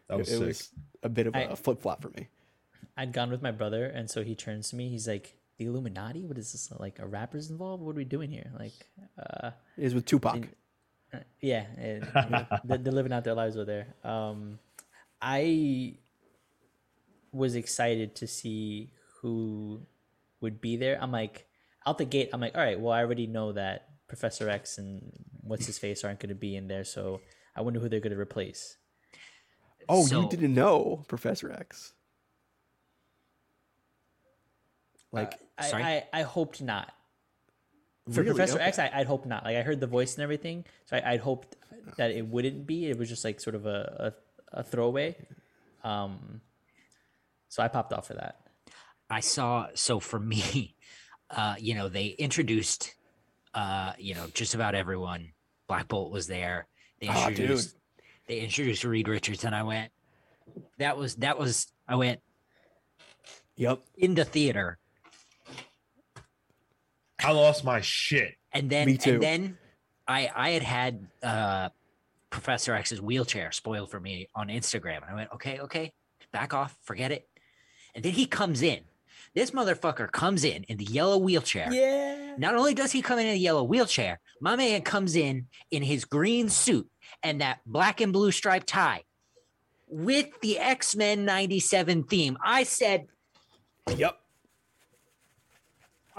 [0.09, 0.47] That was it sick.
[0.47, 0.71] was
[1.03, 2.29] a bit of a flip flop for me.
[3.01, 4.89] I'd gone with my brother, and so he turns to me.
[4.91, 5.27] He's like,
[5.59, 6.23] "The Illuminati?
[6.27, 6.71] What is this?
[6.79, 7.83] Like, a rapper's involved?
[7.83, 8.77] What are we doing here?" Like,
[9.19, 10.35] uh, It is with Tupac.
[10.37, 10.49] And-
[11.13, 12.05] Uh, yeah, it,
[12.65, 13.87] they're, they're living out their lives over there.
[14.05, 14.61] Um,
[15.21, 15.97] I
[17.33, 19.81] was excited to see who
[20.41, 20.97] would be there.
[21.03, 21.47] I'm like,
[21.87, 25.13] out the gate, I'm like, all right, well, I already know that Professor X and
[25.43, 27.21] what's his face aren't going to be in there, so
[27.57, 28.77] I wonder who they're going to replace.
[29.89, 31.93] oh, So- you didn't know Professor X?
[35.13, 35.83] Like I, Sorry?
[35.83, 36.93] I, I hoped not.
[38.11, 38.27] For Really?
[38.35, 38.65] Professor Okay.
[38.65, 39.45] X, I, I'd hope not.
[39.45, 41.57] Like I heard the voice and everything, so I, I'd hoped
[41.97, 42.87] that it wouldn't be.
[42.91, 44.13] It was just like sort of a
[44.53, 45.17] a, a throwaway.
[45.85, 46.41] Um,
[47.49, 48.41] so I popped off for that.
[49.09, 50.75] I saw so for me,
[51.31, 52.95] uh, you know, they introduced
[53.55, 55.33] uh, you know, just about everyone.
[55.69, 56.67] Black Bolt was there.
[57.01, 57.77] They Ah, introduced
[58.27, 59.93] they introduced Reed Richards and I went,
[60.79, 62.21] that was that was I went
[63.57, 63.81] Yep.
[63.97, 64.79] in the theater
[67.25, 68.35] I lost my shit.
[68.53, 69.15] and then Me too.
[69.15, 69.59] and then
[70.09, 71.69] I I had had uh
[72.31, 74.97] Professor X's wheelchair spoiled for me on Instagram.
[75.03, 75.93] And I went, okay, okay,
[76.33, 77.29] back off, forget it.
[77.95, 78.81] And then he comes in.
[79.35, 81.73] This motherfucker comes in in the yellow wheelchair.
[81.73, 82.37] Yeah.
[82.39, 85.83] Not only does he come in in a yellow wheelchair, my man comes in in
[85.83, 86.89] his green suit
[87.25, 89.03] and that black and blue striped tie
[89.89, 92.39] with the X Men 97 theme.
[92.45, 93.07] I said,
[93.97, 94.20] Yep.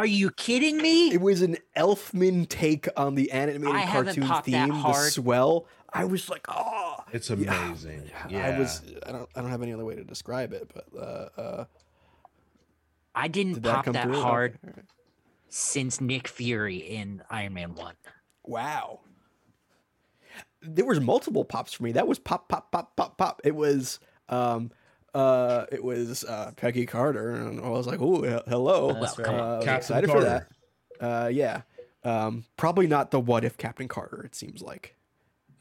[0.01, 1.13] Are you kidding me?
[1.13, 5.67] It was an Elfman take on the animated I cartoon theme, the swell.
[5.93, 8.09] I was like, oh, It's amazing.
[8.27, 8.47] Yeah.
[8.47, 8.81] I was.
[9.05, 9.29] I don't.
[9.35, 11.65] I don't have any other way to describe it, but uh, uh,
[13.13, 14.13] I didn't did that pop come that through?
[14.13, 14.59] Okay, hard
[15.49, 17.93] since Nick Fury in Iron Man 1.
[18.43, 19.01] Wow.
[20.63, 21.91] There was multiple pops for me.
[21.91, 23.41] That was pop, pop, pop, pop, pop.
[23.43, 23.99] It was,
[24.29, 24.71] um,
[25.13, 28.93] uh, it was uh, Peggy Carter, and I was like, oh, he- hello.
[28.93, 29.27] That's right.
[29.27, 30.47] Uh, I was Captain excited for that.
[30.99, 31.61] Uh, yeah.
[32.03, 34.23] Um, probably not the what if Captain Carter.
[34.23, 34.95] It seems like.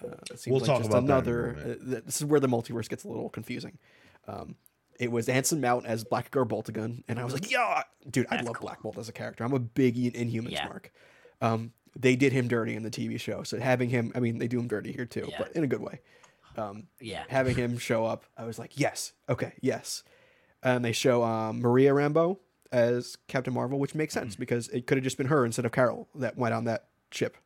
[0.03, 1.53] Uh, it seems We'll like talk just about that in a another.
[1.59, 1.95] moment.
[1.97, 3.79] uh, this is where the multiverse gets a little confusing.
[4.27, 4.55] Um,
[4.99, 8.57] it was Anson Mount as Blackagar Boltagon, and I was like, yeah, dude, I love
[8.57, 8.67] cool.
[8.67, 9.45] Black Bolt as a character.
[9.45, 10.67] I'm a big In- Inhumans Yeah.
[10.67, 10.93] mark.
[11.41, 14.47] Um, they did him dirty in the TV show, so having him, I mean, they
[14.47, 15.37] do him dirty here too, Yeah.
[15.39, 16.01] but in a good way.
[16.57, 17.25] Um, Yeah.
[17.29, 20.03] having him show up, I was like, yes, okay, yes.
[20.63, 22.39] And they show um, Maria Rambeau
[22.73, 24.41] as Captain Marvel, which makes sense Mm-hmm.
[24.43, 27.37] because it could have just been her instead of Carol that went on that ship.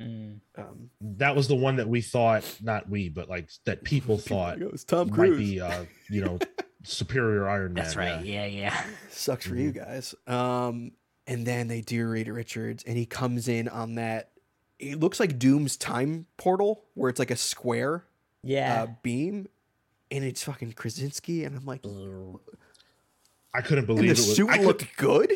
[0.00, 0.40] Mm.
[0.56, 4.60] Um, that was the one that we thought, not we, but like that people thought
[4.62, 5.38] it was Tom might Cruise.
[5.38, 6.38] be, uh, you know,
[6.84, 7.84] superior Iron Man.
[7.84, 8.24] That's right.
[8.24, 8.46] yeah.
[8.46, 8.84] Yeah, yeah.
[9.10, 10.14] Sucks for you guys.
[10.26, 10.92] Um,
[11.26, 14.30] and then they do Reed Richards, and he comes in on that.
[14.78, 18.04] It looks like Doom's time portal, where it's like a square
[18.42, 18.82] Yeah.
[18.82, 19.48] uh, beam,
[20.10, 21.84] and it's fucking Krasinski, and I'm like,
[23.54, 24.36] I couldn't and believe the it was.
[24.36, 25.32] suit I, could, looked good.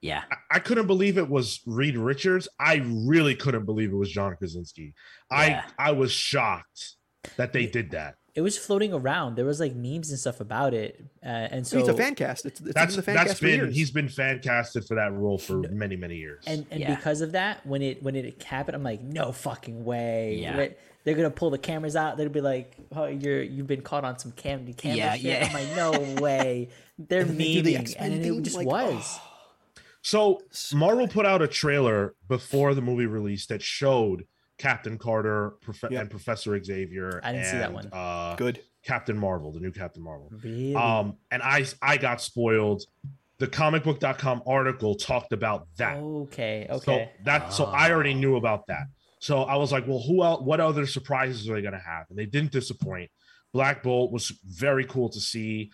[0.00, 0.22] Yeah.
[0.50, 2.48] I couldn't believe it was Reed Richards.
[2.58, 4.94] I really couldn't believe it was John Krasinski.
[5.30, 5.62] Yeah.
[5.78, 6.96] I I was shocked
[7.36, 8.16] that they did that.
[8.34, 9.36] it was floating around.
[9.36, 12.46] There was like memes and stuff about it, uh, and so it's a fan cast.
[12.46, 13.76] It's, it's That's in the fan that's cast for been years.
[13.76, 16.42] he's been fan casted for that role for many many years.
[16.48, 16.94] and and Yeah.
[16.96, 20.38] because of that, when it when it happened, I'm like, no fucking way.
[20.40, 20.58] Yeah.
[20.58, 20.78] Right?
[21.04, 22.16] They're gonna pull the cameras out.
[22.16, 25.46] They'll be like, "Oh, you're you've been caught on some cam camera Yeah, shit." yeah.
[25.48, 29.18] I'm like, "No way." They're And they the and it just like, was.
[30.04, 30.42] So
[30.74, 34.26] Marvel put out a trailer before the movie release that showed
[34.58, 36.00] Captain Carter Prof- Yeah.
[36.00, 37.20] and Professor Xavier.
[37.22, 37.88] I didn't see that one.
[37.92, 38.60] Uh, good.
[38.84, 40.28] Captain Marvel, the new Captain Marvel.
[40.42, 40.74] Really?
[40.74, 42.82] Um, and I I got spoiled.
[43.38, 45.98] The comicbook.com article talked about that.
[45.98, 46.66] okay.
[46.68, 46.84] Okay.
[46.84, 47.10] So Okay.
[47.24, 48.86] that so I already knew about that.
[49.22, 50.42] So I was like, well, who else?
[50.42, 52.06] What other surprises are they going to have?
[52.10, 53.08] And they didn't disappoint.
[53.52, 55.70] Black Bolt was very cool to see,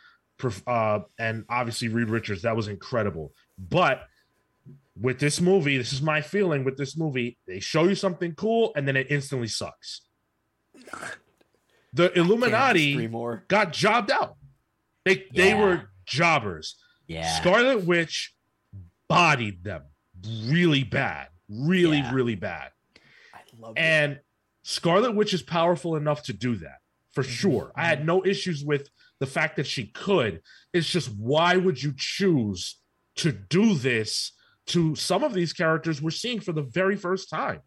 [0.67, 2.43] uh, and obviously Reed Richards.
[2.43, 3.33] That was incredible.
[3.59, 4.03] But
[5.01, 7.39] with this movie, this is my feeling with this movie.
[7.47, 10.03] They show you something cool, and then it instantly sucks.
[11.95, 13.09] The Illuminati
[13.49, 14.37] got jobbed out.
[15.07, 16.77] They they were jobbers.
[17.07, 17.35] Yeah.
[17.41, 18.35] Scarlet Witch
[19.09, 19.85] bodied them
[20.45, 22.13] really bad, really, Yeah.
[22.13, 22.73] really bad.
[23.59, 23.81] I love it.
[23.81, 24.21] And
[24.63, 26.79] Scarlet Witch is powerful enough to do that
[27.13, 27.33] for Mm-hmm.
[27.33, 27.73] sure.
[27.75, 28.89] I had no issues with
[29.21, 30.41] the fact that she could.
[30.73, 32.79] It's just why would you choose
[33.17, 34.33] to do this
[34.67, 37.61] to some of these characters we're seeing for the very first time?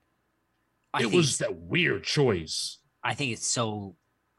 [0.94, 2.80] I it was that weird choice.
[3.04, 3.96] I think it's so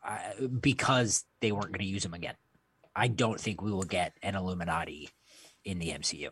[0.06, 0.18] uh,
[0.60, 2.34] because they weren't going to use him again.
[2.94, 5.08] I don't think we will get an Illuminati
[5.64, 6.28] in the MCU.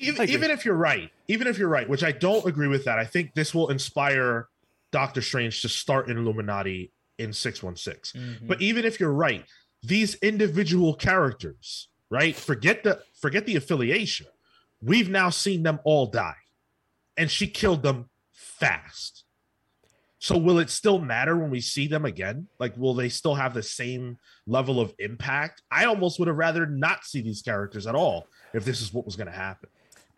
[0.00, 2.84] I Even, even if you're right, even if you're right, which I don't agree with
[2.84, 4.48] that, I think this will inspire
[4.90, 8.20] Doctor Strange to start in Illuminati in 616.
[8.20, 8.46] Mhm.
[8.46, 9.44] But even if you're right,
[9.82, 12.34] these individual characters, right?
[12.34, 14.26] Forget the forget the affiliation.
[14.80, 16.36] We've now seen them all die.
[17.16, 19.24] And she killed them fast.
[20.20, 22.48] So will it still matter when we see them again?
[22.58, 25.62] Like will they still have the same level of impact?
[25.70, 29.04] I almost would have rather not see these characters at all if this is what
[29.04, 29.68] was going to happen.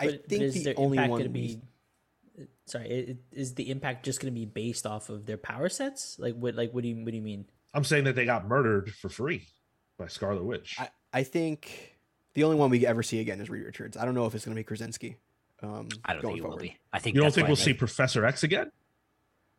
[0.01, 3.55] I But- but think is the only one gonna we- be sorry i- i- is
[3.55, 6.72] the impact just going to be based off of their power sets like what like
[6.72, 7.44] what do you what do you mean
[7.74, 9.46] I'm saying that they got murdered for free
[9.98, 10.74] by Scarlet Witch.
[10.78, 11.96] I, I think
[12.34, 13.96] the only one we ever see again is Reed Richards.
[13.96, 15.16] I don't know if it's going to be Krasinski.
[15.62, 16.76] Um, I don't going think it will be.
[16.92, 18.72] I think You don't think we'll they- see Professor X again?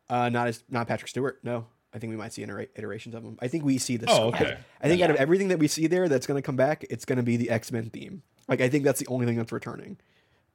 [0.09, 1.39] Uh, not as not Patrick Stewart.
[1.43, 3.37] No, I think we might see itera- iterations of him.
[3.41, 4.07] I think we see the.
[4.09, 4.41] Oh, squad.
[4.41, 4.57] okay.
[4.81, 6.83] I think out of everything that we see there, that's going to come back.
[6.89, 8.23] It's going to be the X Men theme.
[8.49, 9.97] Like I think that's the only thing that's returning.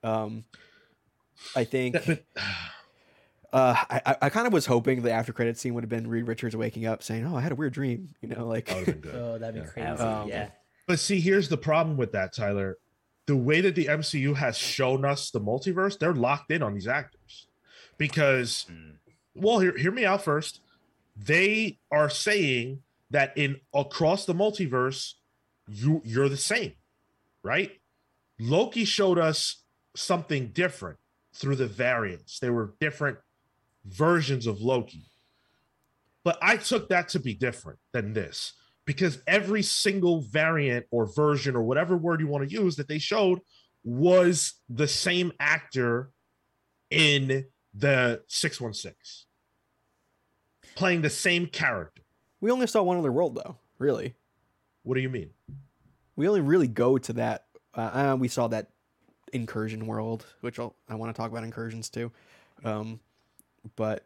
[0.06, 0.44] Um,
[1.54, 1.96] I think.
[3.52, 6.08] Uh, I, I- I kind of was hoping the after credit scene would have been
[6.08, 8.76] Reed Richards waking up saying, "Oh, I had a weird dream," you know, like That
[8.76, 9.14] would been good.
[9.18, 9.66] Oh, that'd be Yeah.
[9.66, 10.02] crazy.
[10.02, 10.48] Um, yeah.
[10.86, 12.76] But see, here's the problem with that, Tyler.
[13.26, 16.88] The way that the MCU has shown us the multiverse, they're locked in on these
[16.88, 17.46] actors.
[17.96, 18.96] Because, Mm.
[19.36, 20.60] well, hear, hear me out first.
[21.16, 25.14] They are saying that in across the multiverse,
[25.68, 26.72] you you're the same,
[27.42, 27.80] right?
[28.38, 29.62] Loki showed us
[29.96, 30.98] something different
[31.34, 32.38] through the variants.
[32.38, 33.18] They were different
[33.84, 35.04] versions of Loki.
[36.24, 38.52] But I took that to be different than this
[38.84, 42.98] because every single variant or version or whatever word you want to use that they
[42.98, 43.40] showed
[43.84, 46.10] was the same actor
[46.90, 47.44] in
[47.74, 49.26] the 616
[50.74, 52.02] playing the same character.
[52.40, 53.56] we only saw one other world though.
[53.78, 54.14] Really,
[54.82, 55.30] What do you mean?
[56.16, 57.44] we only really go to that.
[57.74, 58.68] Uh, uh, we saw that
[59.32, 62.10] incursion world, which I'll, I want to talk about incursions too.
[62.64, 63.00] Um,
[63.76, 64.04] but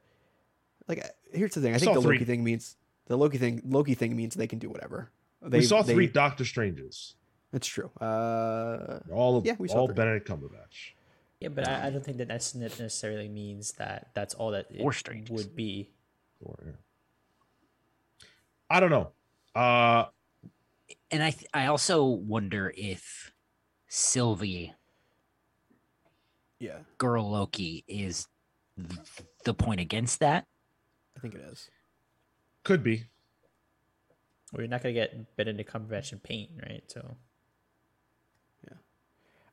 [0.88, 1.72] like, here's the thing.
[1.72, 3.62] I We think saw the Loki thing means the Loki thing.
[3.64, 5.10] Loki thing means they can do whatever.
[5.42, 7.14] They, we saw they- three Doctor Stranges,
[7.52, 7.90] That's true.
[8.00, 9.94] Uh, all of Yeah, we saw all three.
[9.94, 10.92] Benedict Cumberbatch.
[11.40, 14.80] Yeah, but I, I don't think that that's necessarily means that that's all that it
[14.82, 15.34] Or strangers.
[15.34, 15.90] would be.
[16.42, 16.72] Or, yeah.
[18.68, 19.10] I don't know.
[19.54, 20.04] Uh,
[21.10, 23.32] and I th- I also wonder if
[23.88, 24.74] Sylvie
[26.60, 28.28] yeah, girl Loki is
[28.76, 29.00] th-
[29.44, 30.46] the point against that.
[31.16, 31.68] I think it is.
[32.62, 33.04] could be.
[34.52, 36.82] Well, you're not gonna get Benedict Cumberbatch in paint, right?
[36.86, 37.16] So
[38.66, 38.76] yeah.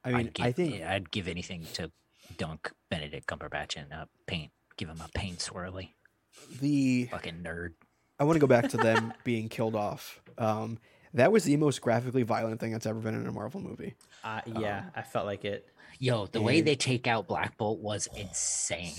[0.03, 1.91] I mean, I'd give, I think I'd give anything to
[2.38, 4.51] dunk Benedict Cumberbatch in uh, paint.
[4.76, 5.89] Give him a paint swirly.
[6.60, 7.74] the Fucking nerd.
[8.20, 10.22] I want to go back to them being killed off.
[10.38, 10.80] Um,
[11.14, 13.95] that was the most graphically violent thing that's ever been in a Marvel movie.
[14.24, 15.68] uh, yeah, I felt like it.
[16.00, 18.93] Yo, the way they take out Black Bolt was insane.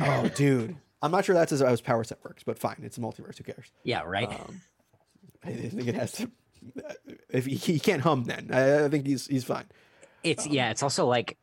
[0.00, 2.98] Oh, dude, I'm not sure that's as how his power set works, but fine, it's
[2.98, 3.38] a multiverse.
[3.38, 3.70] Who cares?
[3.84, 4.28] yeah, right.
[4.28, 4.60] Um,
[5.44, 6.30] I think it has to.
[7.28, 9.64] If he, he can't hum, then I, I think he's he's fine.
[10.22, 11.36] It's yeah, it's also like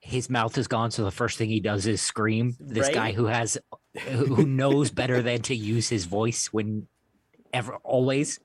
[0.00, 2.56] his mouth is gone, so the first thing he does is scream.
[2.60, 3.56] This guy who has
[4.00, 6.86] who knows better than to use his voice when
[7.52, 8.40] ever always.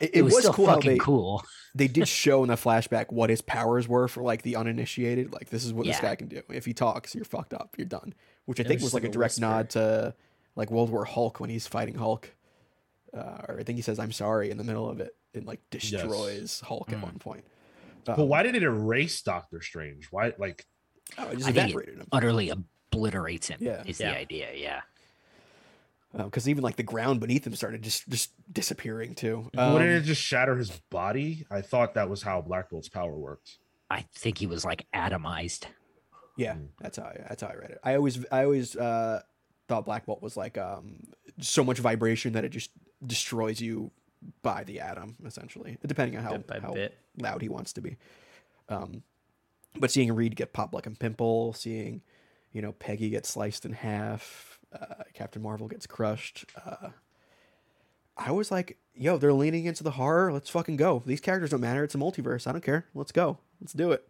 [0.00, 1.44] It, It, was, still cool fucking they cool.
[1.74, 5.32] they did show in the flashback what his powers were for like the uninitiated.
[5.32, 6.42] Like this is what this guy can do.
[6.50, 7.74] If he talks, you're fucked up.
[7.78, 8.14] You're done.
[8.46, 9.40] Which I It think was was like a direct whisper.
[9.46, 10.14] nod to
[10.56, 12.30] like World War Hulk when he's fighting Hulk.
[13.16, 15.14] Uh, or I think he says "I'm sorry" in the middle of it.
[15.34, 17.02] It like destroys Hulk at Mm.
[17.02, 17.44] one point.
[18.04, 20.06] But Um, why did it erase Doctor Strange?
[20.10, 20.66] Why, like,
[21.18, 22.00] Oh, it just I think evaporated him.
[22.00, 23.58] it utterly obliterates him.
[23.60, 23.82] Yeah.
[23.86, 24.10] is Yeah.
[24.12, 24.48] the idea.
[24.54, 24.80] Yeah,
[26.16, 29.48] because even like the ground beneath him started just just disappearing too.
[29.54, 31.46] wouldn't Um, it just shatter his body?
[31.50, 33.58] I thought that was how Black Bolt's power worked.
[33.90, 35.64] I think he was like atomized.
[36.36, 36.68] yeah, Mm.
[36.80, 37.80] that's how I, that's how I read it.
[37.84, 39.20] I always I always uh,
[39.68, 40.98] thought Black Bolt was like um,
[41.40, 42.70] so much vibration that it just
[43.06, 43.90] destroys you
[44.42, 46.96] by the atom, essentially, depending on how, Bit by how bit.
[47.18, 47.96] loud he wants to be.
[48.68, 49.02] Um,
[49.76, 52.02] but seeing Reed get popped like a pimple, seeing
[52.52, 56.46] you know Peggy get sliced in half, uh, Captain Marvel gets crushed.
[56.64, 56.88] Uh,
[58.16, 60.32] I was like, yo, they're leaning into the horror.
[60.32, 61.02] Let's fucking go.
[61.06, 61.82] These characters don't matter.
[61.84, 62.46] It's a multiverse.
[62.46, 62.86] I don't care.
[62.94, 63.38] Let's go.
[63.60, 64.06] Let's do it.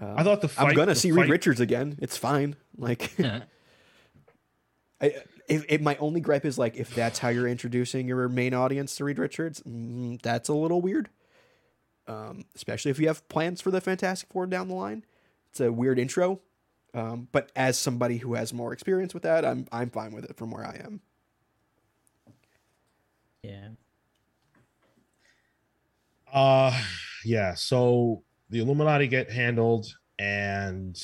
[0.00, 0.68] Uh, I thought the fight.
[0.68, 1.98] I'm gonna the see Reed Richards again.
[2.00, 2.56] It's fine.
[2.76, 3.12] Like,
[5.00, 5.14] I,
[5.46, 8.96] if, if my only gripe is like, if that's how you're introducing your main audience
[8.96, 11.10] to Reed Richards, mm, that's a little weird.
[12.06, 15.04] Um, especially if you have plans for the Fantastic Four down the line.
[15.50, 16.40] It's a weird intro.
[16.94, 20.36] Um, but as somebody who has more experience with that, I'm I'm fine with it
[20.36, 21.00] from where I am.
[23.42, 23.70] Yeah.
[26.32, 26.80] Uh
[27.24, 29.86] yeah, so the Illuminati get handled
[30.18, 30.96] and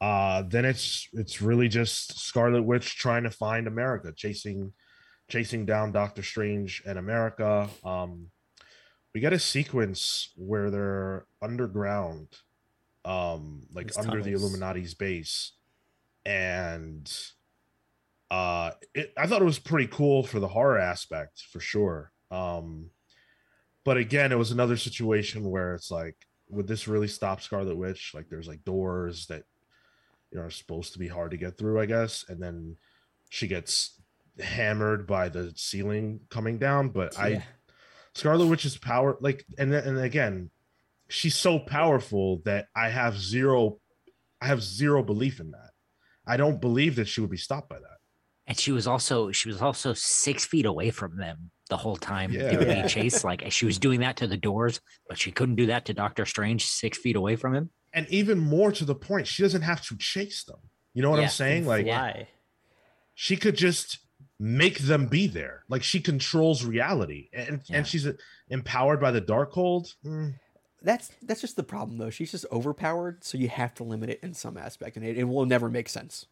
[0.00, 4.72] uh then it's it's really just Scarlet Witch trying to find America, chasing
[5.30, 7.68] chasing down Doctor Strange and America.
[7.84, 8.30] Um
[9.14, 12.28] we get a sequence where they're underground
[13.06, 14.32] um like These under the.
[14.32, 15.52] Illuminati's base
[16.26, 17.10] and
[18.30, 22.12] uh it, I thought it was pretty cool for the horror aspect for sure.
[22.30, 22.90] Um
[23.84, 26.16] but again, it was another situation where it's like,
[26.48, 28.10] would this really stop Scarlet Witch?
[28.14, 29.44] Like, there's like doors that
[30.32, 32.76] you know are supposed to be hard to get through, I guess, and then
[33.30, 34.00] she gets
[34.40, 36.88] hammered by the ceiling coming down.
[36.88, 37.44] But I,
[38.14, 40.50] Scarlet Witch's power, like, and then- and again,
[41.08, 43.78] she's so powerful that I have zero
[44.40, 45.70] I have zero belief in that.
[46.26, 47.98] I don't believe that she would be stopped by that.
[48.46, 52.30] And she was also she was also six feet away from them the whole time
[52.32, 52.48] Yeah.
[52.50, 53.24] they were being chased.
[53.24, 56.24] Like she was doing that to the doors, but she couldn't do that to Doctor
[56.26, 57.70] Strange six feet away from him.
[57.92, 60.58] And even more to the point, she doesn't have to chase them.
[60.92, 61.66] You know what Yeah, I'm saying?
[61.66, 62.28] Like Why?
[63.14, 63.98] she could just
[64.38, 65.64] make them be there.
[65.68, 67.78] Like she controls reality, and Yeah.
[67.78, 68.12] and she's uh,
[68.48, 69.94] empowered by the Darkhold.
[70.04, 70.34] Mm,
[70.86, 72.10] That's that's just the problem though.
[72.10, 75.24] She's just overpowered, so you have to limit it in some aspect, and it, it
[75.24, 76.26] will never make sense.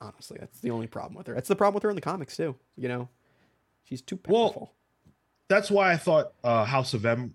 [0.00, 1.34] Honestly, that's the only problem with her.
[1.34, 2.54] That's the problem with her in the comics too.
[2.76, 3.08] You know,
[3.84, 4.72] she's too Well, powerful.
[5.48, 7.34] that's why I thought uh, House of M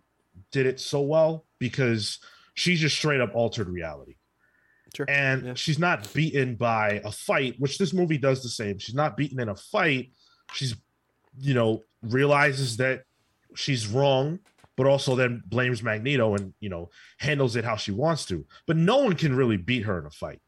[0.52, 2.20] did it so well because
[2.54, 4.16] she's just straight up altered reality.
[4.96, 5.08] sure.
[5.10, 5.54] and Yeah.
[5.56, 9.40] she's not beaten by a fight which this movie does the same she's not beaten
[9.40, 10.12] in a fight
[10.54, 10.76] she's
[11.40, 13.04] you know realizes that
[13.56, 14.38] she's wrong
[14.76, 18.46] but also then blames magneto and you know handles it how she wants to.
[18.68, 20.42] But no one can really beat her in a fight.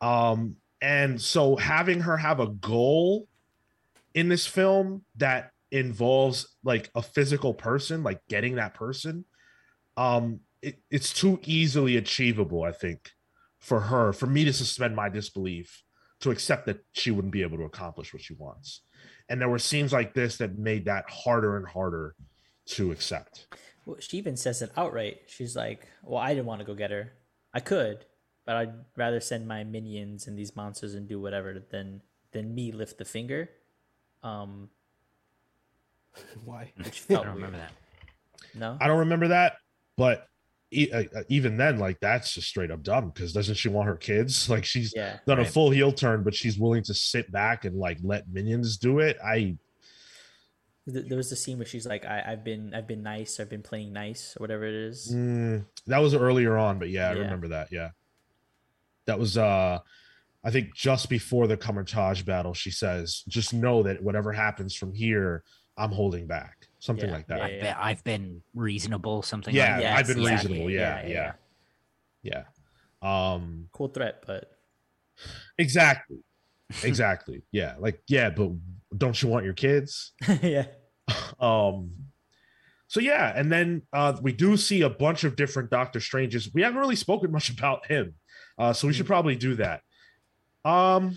[0.00, 3.28] Um and so having her have a goal
[4.14, 9.24] in this film that involves like a physical person like getting that person
[9.96, 13.10] um it, it's too easily achievable i think
[13.58, 15.82] for her for me to suspend my disbelief
[16.20, 18.82] to accept that she wouldn't be able to accomplish what she wants.
[19.28, 22.14] And there were scenes like this that made that harder and harder
[22.66, 23.46] to accept
[23.86, 25.20] Well, she even says it outright.
[25.26, 27.12] She's like, "Well, I didn't want to go get her.
[27.54, 28.04] I could,
[28.44, 32.02] but I'd rather send my minions and these monsters and do whatever than
[32.32, 33.48] than me lift the finger."
[34.22, 34.70] Um,
[36.44, 36.72] Why?
[36.76, 37.72] which I don't remember that.
[38.54, 39.58] No, i don't remember that
[39.98, 40.28] but
[40.70, 43.86] e- uh, uh, even then like that's just straight up dumb because doesn't she want
[43.86, 47.30] her kids like she's yeah, done a full heel turn but she's willing to sit
[47.30, 49.56] back and like let minions do it i Th-
[50.86, 53.40] there was the scene where she's like, I, "I've been, I've been nice.
[53.40, 57.08] I've been playing nice, or whatever it is." Mm, that was earlier on, but yeah,
[57.08, 57.18] I Yeah.
[57.20, 57.72] remember that.
[57.72, 57.90] Yeah,
[59.06, 59.78] that was uh,
[60.44, 62.54] I think just before the Kamar-Taj battle.
[62.54, 65.42] She says, "Just know that whatever happens from here,
[65.76, 67.38] I'm holding back." Something Yeah, like that.
[67.38, 69.96] yeah, I've been, I've been reasonable, something Yeah, like that.
[69.98, 70.70] I've been Yes, reasonable.
[70.70, 71.32] Yeah, yeah,
[72.22, 72.44] yeah.
[73.02, 74.50] Um, Cool threat, but
[75.58, 76.18] exactly,
[76.82, 77.42] exactly.
[77.52, 78.50] yeah, like yeah, but
[78.96, 80.12] don't you want your kids?
[80.42, 80.66] yeah,
[81.40, 81.90] um
[82.88, 86.62] so yeah and then uh we do see a bunch of different doctor stranges we
[86.62, 88.14] haven't really spoken much about him
[88.58, 89.82] uh so we should probably do that
[90.64, 91.16] um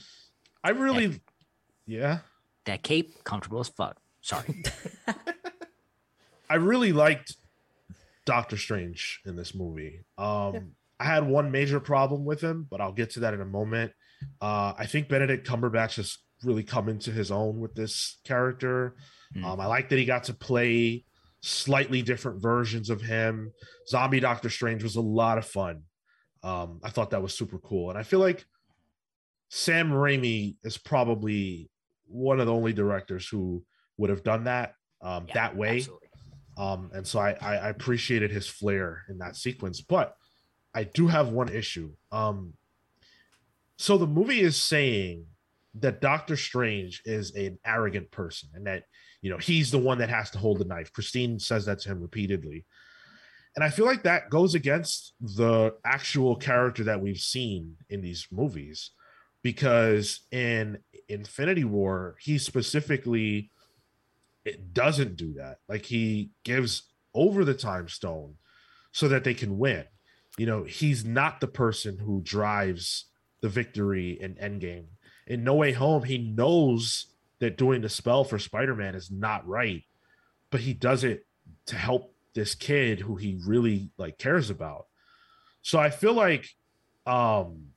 [0.63, 1.19] i really
[1.87, 2.19] yeah
[2.65, 3.97] That cape, comfortable as fuck.
[4.21, 4.63] Sorry.
[6.49, 7.35] i really liked
[8.25, 10.59] doctor strange in this movie um Yeah.
[10.99, 13.91] i had one major problem with him but i'll get to that in a moment
[14.41, 18.95] uh i think benedict cumberbatch has really come into his own with this character
[19.33, 19.45] Hmm.
[19.45, 21.05] um i like that he got to play
[21.41, 23.51] slightly different versions of him
[23.87, 25.83] zombie doctor strange was a lot of fun
[26.43, 28.45] um i thought that was super cool and i feel like
[29.49, 31.69] sam raimi is probably
[32.07, 33.63] one of the only directors who
[33.97, 35.85] would have done that um Yeah, that way
[36.57, 39.79] um, and so I, I I appreciated his flair in that sequence.
[39.79, 40.13] But
[40.73, 41.93] I do have one issue.
[42.11, 42.55] Um,
[43.77, 45.25] so the movie is saying
[45.75, 48.83] that Doctor Strange is an arrogant person, and that
[49.21, 50.91] you know he's the one that has to hold the knife.
[50.91, 52.65] Christine says that to him repeatedly,
[53.55, 58.27] and I feel like that goes against the actual character that we've seen in these
[58.31, 58.91] movies,
[59.43, 63.51] because in Infinity War he specifically
[64.45, 65.57] it doesn't do that.
[65.67, 68.35] Like he gives over the time stone
[68.91, 69.85] so that they can win.
[70.37, 73.05] You know, he's not the person who drives
[73.41, 74.85] the victory in Endgame.
[75.29, 77.05] In No Way Home, he knows
[77.39, 79.83] that doing the spell for Spider-Man is not right,
[80.49, 81.25] but he does it
[81.67, 84.87] to help this kid who he really like cares about.
[85.61, 86.47] So I feel like
[87.05, 87.67] um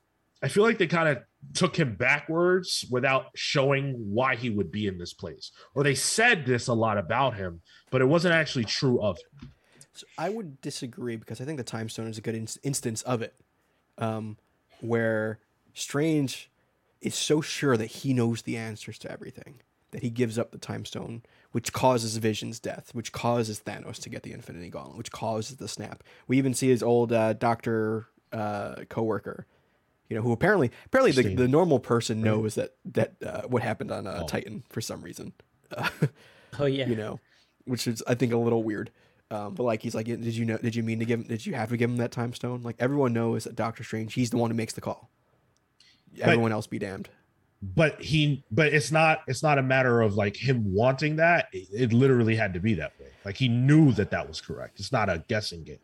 [0.42, 1.18] I feel like they kind of
[1.54, 5.52] took him backwards without showing why he would be in this place.
[5.74, 9.50] Or they said this a lot about him, but it wasn't actually true of him.
[9.94, 13.02] So I would disagree because I think the time stone is a good ins- instance
[13.02, 13.34] of it,
[13.98, 14.36] um,
[14.80, 15.38] where
[15.74, 16.50] Strange
[17.02, 20.58] is so sure that he knows the answers to everything that he gives up the
[20.58, 21.22] time stone,
[21.52, 25.68] which causes Vision's death, which causes Thanos to get the Infinity Gauntlet, which causes the
[25.68, 26.02] snap.
[26.26, 29.46] We even see his old uh, doctor uh, coworker,
[30.08, 33.90] you know, who apparently apparently the, the normal person knows that that uh, what happened
[33.90, 34.26] on uh, Oh.
[34.26, 35.34] Titan for some reason.
[35.70, 35.88] Uh,
[36.58, 37.20] oh yeah, you know,
[37.64, 38.90] which is I think a little weird.
[39.30, 40.58] Um, but like he's like, did you know?
[40.58, 41.20] Did you mean to give?
[41.20, 42.62] him Did you have to give him that time stone?
[42.62, 45.10] Like everyone knows that Doctor Strange, he's the one who makes the call.
[46.20, 47.08] Everyone else be damned.
[47.62, 51.46] But he but it's not it's not a matter of like him wanting that.
[51.52, 53.06] It, it literally had to be that way.
[53.24, 54.80] Like he knew that that was correct.
[54.80, 55.78] It's not a guessing game.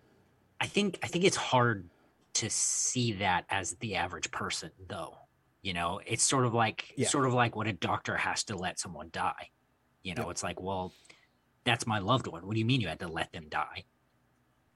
[0.60, 1.88] I think I think it's hard
[2.34, 5.16] to see that as the average person though
[5.62, 7.08] you know it's sort of like Yeah.
[7.08, 9.50] sort of like when a doctor has to let someone die
[10.04, 10.92] you know it's like well
[11.64, 13.82] that's my loved one what do you mean you had to let them die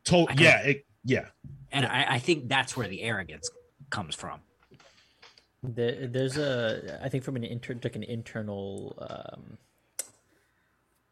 [0.07, 1.27] To- yeah, it, yeah.
[1.71, 3.49] and I, I think that's where the arrogance
[3.91, 4.41] comes from
[5.63, 9.59] There, there's a, I think from an inter, like an internal um,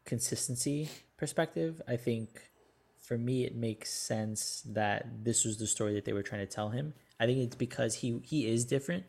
[0.05, 2.41] consistency perspective, I think
[2.99, 6.53] for me it makes sense that this was the story that they were trying to
[6.53, 6.93] tell him.
[7.19, 9.05] I think it's because he he is different,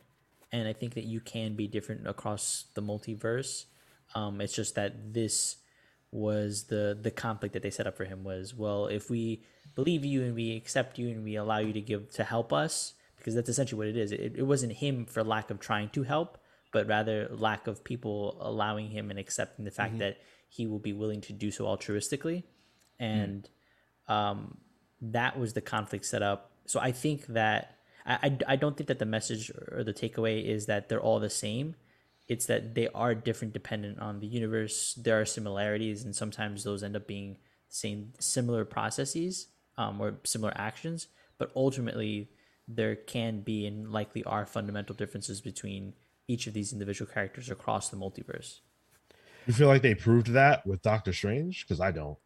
[0.53, 3.65] and I think that you can be different across the multiverse.
[4.15, 5.57] Um, it's just that this
[6.13, 9.43] was the the conflict that they set up for him was well if we
[9.75, 12.93] believe you and we accept you and we allow you to give to help us
[13.23, 14.13] because that's essentially what it is.
[14.13, 16.39] It, it wasn't him for lack of trying to help
[16.73, 20.19] but rather lack of people allowing him and accepting the fact that
[20.49, 22.43] he will be willing to do so altruistically.
[22.99, 23.49] And
[24.09, 24.57] um,
[25.01, 26.51] that was the conflict set up.
[26.65, 30.45] So i think that I, I, I don't think that the message or the takeaway
[30.45, 31.77] is that they're all the same.
[32.29, 34.95] It's that they are different dependent on the universe.
[34.95, 37.37] There are similarities and sometimes those end up being
[37.69, 41.09] same similar processes um, or similar actions.
[41.37, 42.31] But ultimately
[42.69, 45.95] there can be and likely are fundamental differences between
[46.29, 48.61] each of these individual characters across the multiverse
[49.47, 51.67] You feel like they proved that with Doctor Strange?
[51.67, 52.17] Because I don't.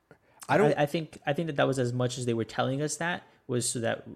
[0.49, 0.79] I don't.
[0.79, 2.97] I, I think I think that that was as much as they were telling us
[2.97, 4.07] that was so that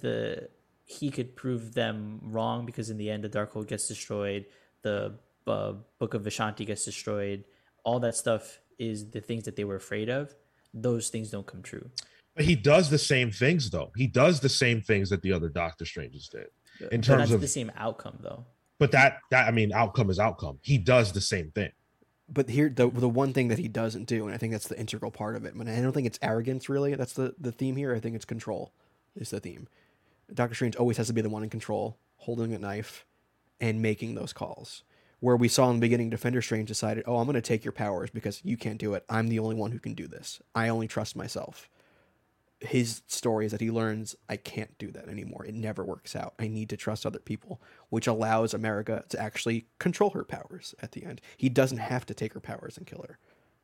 [0.00, 0.48] the
[0.84, 4.46] he could prove them wrong because in the end the Darkhold gets destroyed,
[4.82, 5.14] the
[5.46, 7.44] uh, Book of Vishanti gets destroyed.
[7.84, 10.34] All that stuff is the things that they were afraid of.
[10.72, 11.90] Those things don't come true.
[12.38, 13.90] But he does the same things, though.
[13.96, 16.46] He does the same things that the other Doctor Stranges did.
[16.92, 18.44] In But terms that's of- the same outcome, though.
[18.78, 20.60] But that that I mean, outcome is outcome.
[20.62, 21.72] He does the same thing.
[22.28, 24.78] but here the the one thing that he doesn't do, and I think that's the
[24.78, 25.54] integral part of it.
[25.58, 26.94] But I don't think it's arrogance really.
[26.94, 27.92] That's the the theme here.
[27.92, 28.72] I think it's control
[29.16, 29.66] is the theme.
[30.32, 33.04] Doctor Strange always has to be the one in control, holding a knife,
[33.60, 34.84] and making those calls.
[35.18, 37.72] Where we saw in the beginning, Defender Strange decided, "Oh, I'm going to take your
[37.72, 39.04] powers because you can't do it.
[39.08, 40.40] I'm the only one who can do this.
[40.54, 41.68] I only trust myself."
[42.60, 45.44] His story is that he learns, "I can't do that anymore.
[45.44, 46.34] It never works out.
[46.40, 50.92] I need to trust other people," which allows America to actually control her powers at
[50.92, 51.20] the end.
[51.36, 53.18] He doesn't have to take her powers and kill her,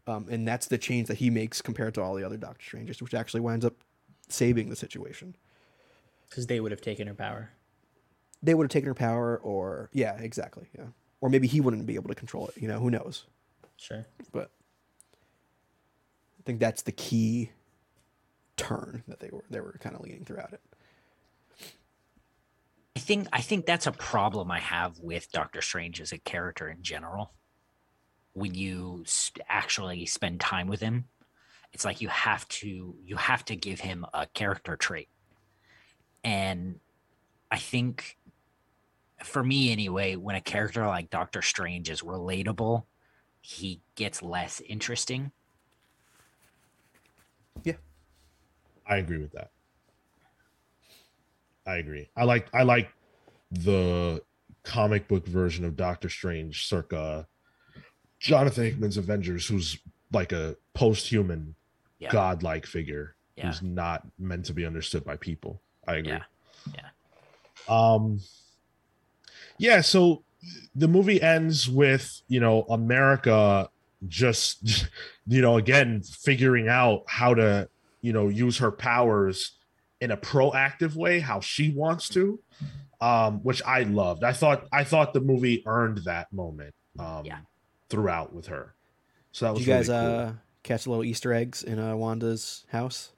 [0.06, 3.02] um, and that's the change that he makes compared to all the other Doctor Strangers,
[3.02, 3.82] which actually winds up
[4.28, 5.34] saving the situation.
[6.28, 7.50] Because they would have taken her power.
[8.42, 10.86] They would have taken her power, or yeah, exactly, yeah,
[11.20, 12.56] or maybe he wouldn't be able to control it.
[12.62, 13.26] You know, who knows?
[13.76, 14.06] Sure.
[14.30, 14.52] But
[16.38, 17.50] I think that's the key
[18.56, 20.60] turn that they were they were kind of leading throughout it.
[22.96, 26.68] I think I think that's a problem I have with Doctor Strange as a character
[26.68, 27.32] in general.
[28.32, 29.04] When you
[29.48, 31.06] actually spend time with him,
[31.72, 35.08] it's like you have to you have to give him a character trait.
[36.22, 36.80] And
[37.50, 38.16] I think
[39.22, 42.84] for me anyway, when a character like Doctor Strange is relatable,
[43.40, 45.32] he gets less interesting.
[48.86, 49.50] I agree with that.
[51.66, 52.08] I agree.
[52.16, 52.90] I like I like
[53.50, 54.22] the
[54.62, 57.26] comic book version of Doctor Strange circa
[58.20, 59.78] Jonathan Hickman's Avengers, who's
[60.12, 61.54] like a post-human
[61.98, 62.10] Yeah.
[62.10, 63.46] godlike figure Yeah.
[63.46, 65.60] who's not meant to be understood by people.
[65.86, 66.12] I agree.
[66.12, 66.24] Yeah.
[66.74, 66.88] Yeah.
[67.68, 68.20] Um
[69.56, 70.22] yeah, so
[70.74, 73.70] the movie ends with, you know, America
[74.08, 74.88] just
[75.26, 77.68] you know, again figuring out how to,
[78.04, 79.58] you know, use her powers
[80.00, 82.38] in a proactive way, how she wants to.
[83.00, 84.22] Um, which I loved.
[84.24, 87.38] I thought I thought the movie earned that moment um Yeah.
[87.90, 88.74] throughout with her.
[89.32, 90.18] So that Did was you guys really cool.
[90.26, 90.32] uh,
[90.62, 93.12] catch the little Easter eggs in uh, Wanda's house?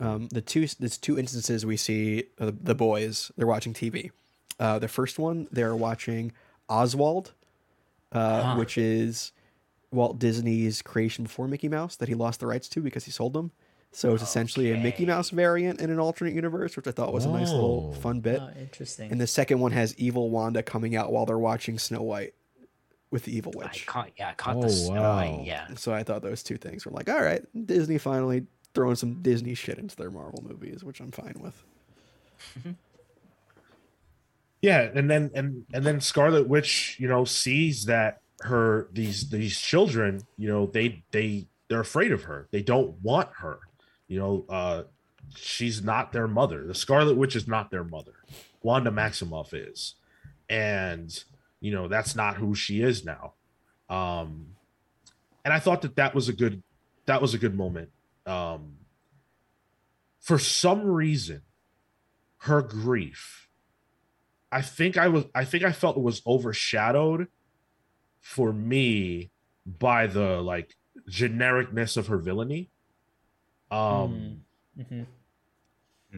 [0.00, 4.10] Um, the two there's two instances we see uh, the boys they're watching TV.
[4.58, 6.32] Uh, the first one they're watching
[6.68, 7.32] Oswald,
[8.12, 8.54] uh, Huh.
[8.54, 9.32] which is
[9.92, 13.32] Walt Disney's creation before Mickey Mouse that he lost the rights to because he sold
[13.32, 13.50] them.
[13.92, 17.24] So it's essentially a Mickey Mouse variant in an alternate universe, which I thought was
[17.24, 18.40] a nice little fun bit.
[18.40, 19.10] Oh, interesting.
[19.10, 22.32] And the second one has evil Wanda coming out while they're watching Snow White
[23.10, 23.86] with the evil I witch.
[23.86, 25.00] caught yeah, I caught Oh, the snow.
[25.02, 25.16] wow.
[25.16, 25.66] White, Yeah.
[25.74, 29.54] So I thought those two things were like, all right, Disney finally throwing some Disney
[29.54, 31.60] shit into their Marvel movies, which I'm fine with.
[32.60, 32.70] Mm-hmm.
[34.62, 39.58] yeah and then and and then scarlet witch you know sees that her these these
[39.60, 42.48] children you know they they they're afraid of her.
[42.50, 43.60] They don't want her.
[44.08, 44.82] You know uh
[45.36, 46.66] she's not their mother.
[46.66, 48.14] The scarlet witch is not their mother.
[48.62, 49.94] Wanda maximoff is.
[50.48, 51.22] And
[51.60, 53.34] you know that's not who she is now.
[53.88, 54.48] Um
[55.44, 56.62] and i thought that that was a good
[57.06, 57.90] that was a good moment.
[58.26, 58.76] Um
[60.20, 61.42] for some reason
[62.38, 63.48] her grief.
[64.52, 67.28] I think I was I think I felt it was overshadowed
[68.20, 69.30] for me
[69.66, 70.74] by the like
[71.10, 72.70] genericness of her villainy.
[73.70, 74.42] Um
[74.76, 75.02] hmm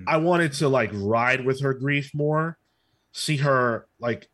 [0.06, 2.56] I wanted to like ride with her grief more,
[3.12, 4.28] see her like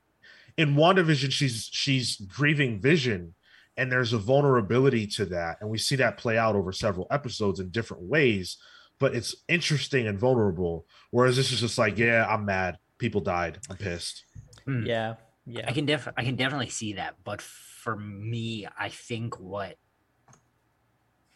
[0.57, 3.35] in WandaVision, she's she's grieving vision,
[3.77, 5.59] and there's a vulnerability to that.
[5.61, 8.59] And we see that play out over several episodes in different ways,
[8.99, 10.87] but it's interesting and vulnerable.
[11.11, 12.79] Whereas this is just like, yeah, I'm mad.
[12.99, 13.59] People died.
[13.71, 14.25] I'm pissed.
[14.67, 15.15] Yeah.
[15.49, 15.65] Yeah.
[15.67, 19.77] I can def I can definitely see that, but for me, I think what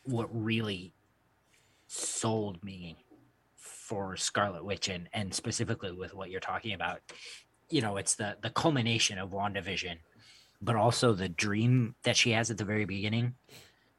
[0.04, 0.92] what really
[1.86, 2.96] sold me
[3.56, 7.00] for Scarlet Witch and and specifically with what you're talking about,
[7.70, 9.96] you know, it's the the culmination of WandaVision,
[10.60, 13.34] but also the dream that she has at the very beginning,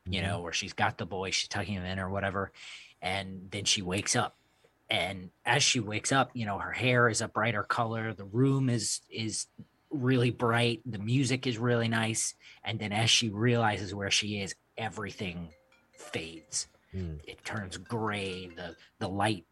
[0.05, 0.30] you mm-hmm.
[0.30, 2.51] know, where she's got the boy, she's tucking him in or whatever,
[3.01, 4.38] and then she wakes up.
[4.89, 8.70] And as she wakes up, you know, her hair is a brighter color, the room
[8.70, 9.47] is is
[9.94, 10.82] really bright.
[10.86, 12.34] The music is really nice.
[12.64, 15.50] And then as she realizes where she is, everything
[15.98, 16.68] fades.
[16.94, 17.20] Mm.
[17.26, 18.48] It turns gray.
[18.56, 19.46] The the light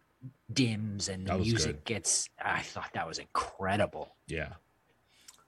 [0.52, 1.86] dims and the music good.
[1.86, 4.16] gets I thought that was incredible.
[4.28, 4.54] Yeah.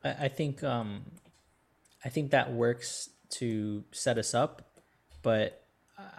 [0.04, 1.04] I, I think um
[2.04, 4.62] I think that works to set us up,
[5.22, 5.64] but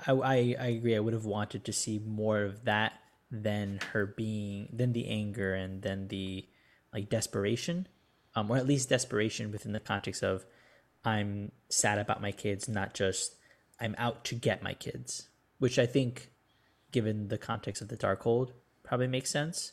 [0.06, 0.96] I, I I agree.
[0.96, 2.92] I would have wanted to see more of that
[3.30, 6.46] than her being than the anger and then the
[6.92, 7.88] like desperation,
[8.34, 10.44] um, or at least desperation within the context of
[11.04, 13.36] I'm sad about my kids, not just
[13.80, 15.28] I'm out to get my kids,
[15.58, 16.30] which I think,
[16.92, 19.72] given the context of the Darkhold, probably makes sense.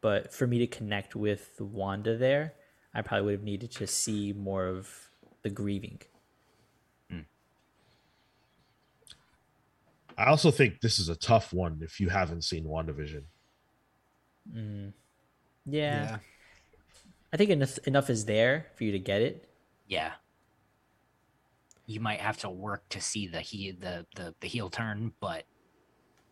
[0.00, 2.54] But for me to connect with Wanda there,
[2.94, 5.10] I probably would have needed to see more of
[5.42, 6.00] the grieving.
[10.18, 13.22] I also think this is a tough one if you haven't seen WandaVision.
[15.64, 16.18] Yeah,
[17.32, 19.48] I think enough enough is there for you to get it.
[19.86, 20.12] Yeah.
[21.86, 25.44] You might have to work to see the he the the, the heel turn, but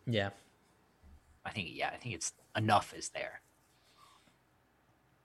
[0.05, 0.29] Yeah,
[1.45, 3.41] I think yeah, I think it's enough is there.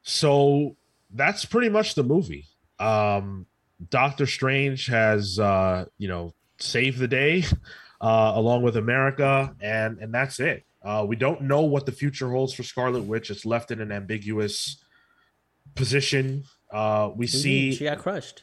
[0.02, 0.76] So
[1.10, 2.46] that's pretty much the movie.
[2.78, 3.46] Um,
[3.90, 7.44] Doctor Strange has, uh, you know, saved the day
[8.00, 10.64] uh, along with America, and and that's it.
[10.82, 13.30] Uh, we don't know what the future holds for Scarlet Witch.
[13.30, 14.84] It's left in an ambiguous
[15.76, 16.44] position.
[16.72, 18.42] Uh, we What see, she got crushed.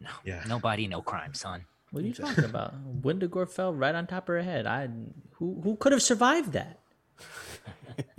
[0.00, 0.42] No, Yeah.
[0.48, 1.64] nobody, no crime, son.
[1.92, 2.74] What are you talking about?
[3.02, 4.66] Wundagore fell right on top of her head.
[4.66, 4.88] I
[5.34, 6.80] who who could have survived that?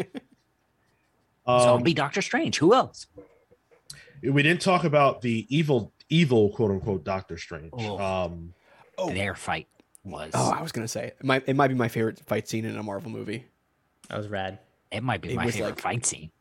[1.45, 2.57] um, be Doctor Strange.
[2.59, 3.07] Who else?
[4.23, 7.71] we didn't talk about the evil, evil quote unquote Doctor Strange.
[7.73, 7.97] Oh.
[7.99, 8.53] Um,
[8.99, 9.11] Oh.
[9.11, 9.67] Their fight
[10.03, 10.31] was.
[10.33, 12.75] Oh, I was gonna say it might it might be my favorite fight scene in
[12.77, 13.45] a Marvel movie.
[14.09, 14.57] That was rad.
[14.89, 16.31] it might be it my favorite like- fight scene.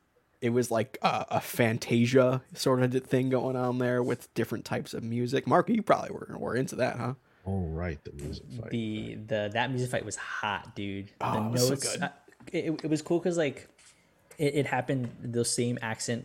[0.41, 4.95] It was like a, a Fantasia sort of thing going on there with different types
[4.95, 5.47] of music.
[5.47, 7.15] Mark, you probably were, were into that, huh?
[7.47, 8.71] oh right, the music fight.
[8.71, 11.11] The the that music fight was hot, dude.
[11.21, 12.03] Oh, the it was so good.
[12.03, 12.09] uh,
[12.53, 13.69] it, it was cool because like
[14.39, 16.25] it, it happened the same accent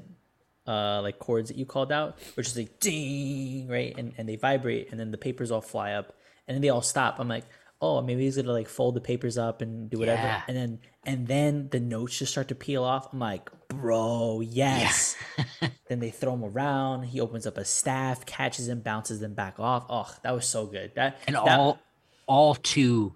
[0.67, 3.95] uh like chords that you called out, which is like ding, right?
[3.97, 6.13] And and they vibrate, and then the papers all fly up,
[6.47, 7.19] and then they all stop.
[7.19, 7.45] I'm like,
[7.81, 10.41] oh, maybe he's gonna like fold the papers up and do whatever, Yeah.
[10.47, 13.11] and then and then the notes just start to peel off.
[13.11, 15.15] I'm like, bro, yes.
[15.87, 17.03] then they throw him around.
[17.03, 19.85] He opens up a staff, catches him, bounces them back off.
[19.89, 20.91] Oh, that was so good.
[20.95, 21.79] That and that, all
[22.27, 23.15] all to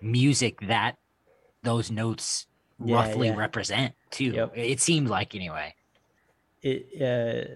[0.00, 0.96] music that
[1.62, 2.46] those notes
[2.84, 3.36] Yeah, roughly yeah.
[3.36, 4.32] represent too.
[4.32, 4.52] Yep.
[4.56, 5.74] It seemed like anyway.
[6.60, 7.54] it uh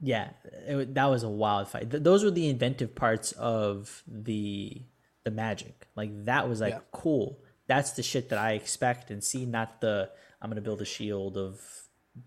[0.00, 0.28] yeah
[0.68, 4.82] it, that was a wild fight Th- those were the inventive parts of the
[5.26, 6.80] the magic like that was like Yeah.
[6.92, 10.08] cool that's the shit that i expect and see not the
[10.40, 11.60] i'm gonna build a shield of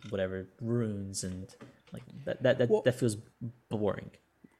[0.09, 1.47] whatever runes and
[1.93, 3.15] like that that that, Well- that feels
[3.69, 4.11] boring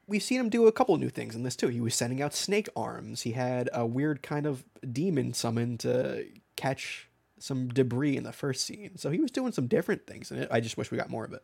[0.07, 1.67] We've seen him do a couple new things in this too.
[1.67, 3.21] He was sending out snake arms.
[3.21, 6.25] He had a weird kind of demon summon to
[6.55, 8.97] catch some debris in the first scene.
[8.97, 10.47] So he was doing some different things in it.
[10.49, 11.43] I just wish we got more of it.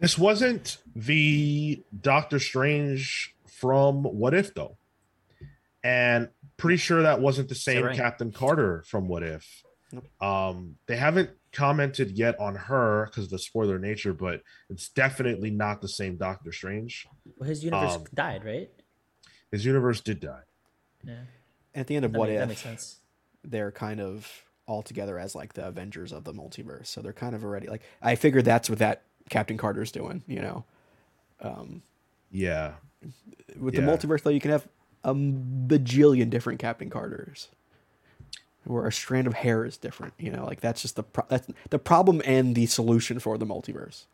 [0.00, 3.33] This wasn't the Doctor Strange
[3.64, 4.76] from What If though,
[5.82, 7.96] and pretty sure that wasn't the same right?
[7.96, 9.62] Captain Carter from What If.
[10.20, 15.50] Um, they haven't commented yet on her because of the spoiler nature, but it's definitely
[15.50, 17.06] not the same Doctor Strange.
[17.38, 18.70] well his universe Um, died right
[19.50, 20.42] His universe did die.
[21.04, 21.20] yeah
[21.74, 22.98] At the end of that, What make- that If, makes sense
[23.44, 24.28] they're kind of
[24.66, 26.86] all together as like the Avengers of the multiverse.
[26.86, 30.40] So they're kind of already like I figured that's what that Captain Carter's doing, you
[30.42, 30.64] know.
[32.30, 32.72] Yeah,
[33.58, 33.80] With Yeah.
[33.82, 34.66] the multiverse though, you can have
[35.04, 37.48] a bajillion different Captain Carters.
[38.66, 40.14] where a strand of hair is different.
[40.18, 43.44] You know, like that's just the pro- that's the problem and the solution for the
[43.44, 44.04] multiverse.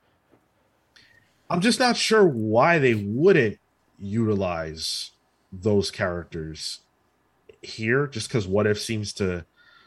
[1.49, 3.59] I'm just not sure why they wouldn't
[4.01, 5.12] utilize
[5.53, 6.80] those characters
[7.62, 9.45] here, just because What If seems to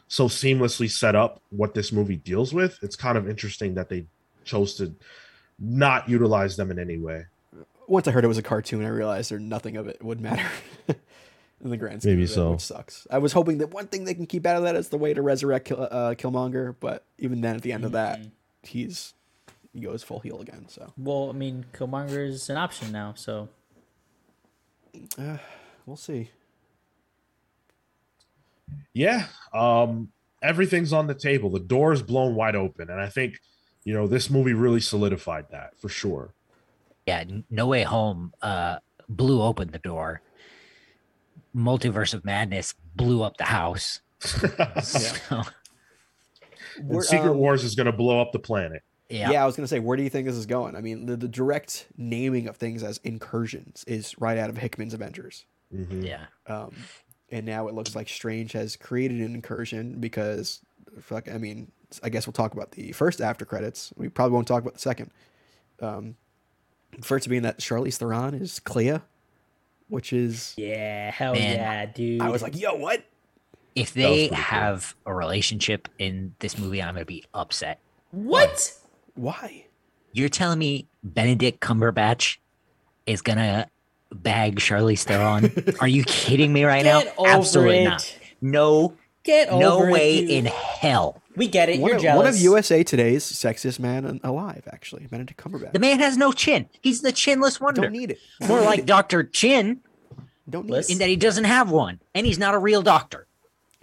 [0.08, 2.80] so seamlessly set up what this movie deals with.
[2.84, 4.06] It's kind of interesting that they
[4.46, 4.94] chose to
[5.60, 7.26] not utilize them in any way.
[7.88, 10.48] Once I heard it was a cartoon, I realized there nothing of it would matter
[10.88, 12.52] in the grand scheme Maybe of it, so.
[12.52, 13.08] which sucks.
[13.10, 15.14] I was hoping that one thing they can keep out of that is the way
[15.14, 18.20] to resurrect Kill- uh, Killmonger, but even then, at the end of that,
[18.62, 19.14] he's
[19.74, 20.66] he goes full heel again.
[20.68, 23.50] So Well, I mean, Killmonger is an option now, so
[25.86, 26.30] we'll see.
[28.94, 30.10] Yeah, um,
[30.42, 31.50] everything's on the table.
[31.50, 33.40] The door is blown wide open, and I think
[33.84, 36.34] you know this movie really solidified that for sure.
[37.06, 38.78] Yeah, No Way Home uh,
[39.10, 40.22] blew open the door.
[41.56, 44.02] Multiverse of Madness blew up the house.
[44.82, 45.42] So,
[46.78, 48.82] And Secret um, Wars is going to blow up the planet.
[49.10, 49.30] yeah.
[49.32, 49.44] Yeah.
[49.44, 50.76] I was gonna say, where do you think this is going?
[50.76, 54.94] I mean, the, the direct naming of things as incursions is right out of Hickman's
[54.96, 55.46] Avengers.
[55.72, 56.04] Mhm.
[56.04, 56.26] Yeah.
[56.48, 56.74] Um,
[57.30, 60.62] and now it looks like Strange has created an incursion because,
[61.02, 63.94] fuck, I mean, I guess we'll talk about the first after credits.
[63.96, 65.12] We probably won't talk about the second.
[65.80, 66.16] Um,
[67.02, 69.00] first being that Charlize Theron is Clea,
[69.90, 71.56] which is yeah, hell Man.
[71.56, 72.22] yeah, dude.
[72.22, 73.04] I was like, yo, what?
[73.76, 74.38] If they pretty cool.
[74.38, 77.80] have a relationship in this movie, I'm going to be upset.
[78.12, 78.74] what?
[79.16, 79.66] Why?
[80.12, 82.38] You're telling me Benedict Cumberbatch
[83.08, 83.68] is going to
[84.12, 85.52] bag Charlize Theron?
[85.82, 87.12] Are you kidding me right Get now?
[87.18, 87.90] over Absolutely it.
[87.90, 88.18] not.
[88.42, 90.30] No, Get over no it, way dude.
[90.30, 91.22] in hell.
[91.36, 91.80] We get it.
[91.80, 92.18] One You're of, jealous.
[92.18, 95.74] one of USA Today's sexiest man alive, actually, Benedict Cumberbatch.
[95.74, 96.70] The man has no chin.
[96.82, 97.82] He's the chinless wonder.
[97.82, 98.20] Don't need it.
[98.48, 99.24] More like Dr.
[99.24, 99.82] Chin
[100.50, 103.28] Don't need in that he doesn't have one and he's not a real doctor.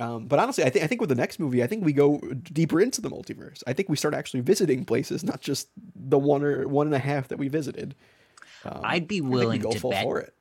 [0.01, 2.19] Um, but honestly, I think I think with the next movie, I think we go
[2.43, 3.63] deeper into the multiverse.
[3.67, 6.99] I think we start actually visiting places, not just the one or one and a
[6.99, 7.95] half that we visited.
[8.65, 10.35] Um, I'd be we willing to bet for it.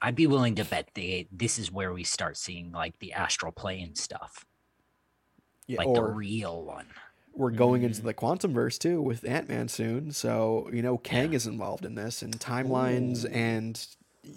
[0.00, 3.52] I'd be willing to bet they this is where we start seeing like the astral
[3.52, 4.46] plane stuff.
[5.66, 6.86] Yeah, Like the real one.
[7.34, 8.04] we're going into Mm.
[8.04, 10.12] the quantum verse too with Ant Man soon.
[10.12, 13.84] So you know, Kang is involved in this, and timelines and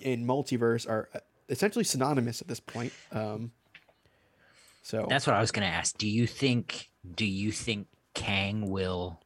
[0.01, 1.19] in multiverse are uh,
[1.49, 2.93] essentially synonymous at this point.
[3.11, 3.51] Um,
[4.83, 5.97] so That's what I was gonna ask.
[5.97, 9.19] Do you think do you think Kang will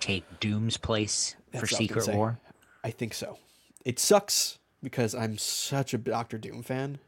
[0.00, 2.16] take Doom's place That's for what I was gonna Secret.
[2.16, 2.38] War?
[2.82, 3.38] I think so.
[3.84, 6.98] It sucks because I'm such a Doctor Doom fan,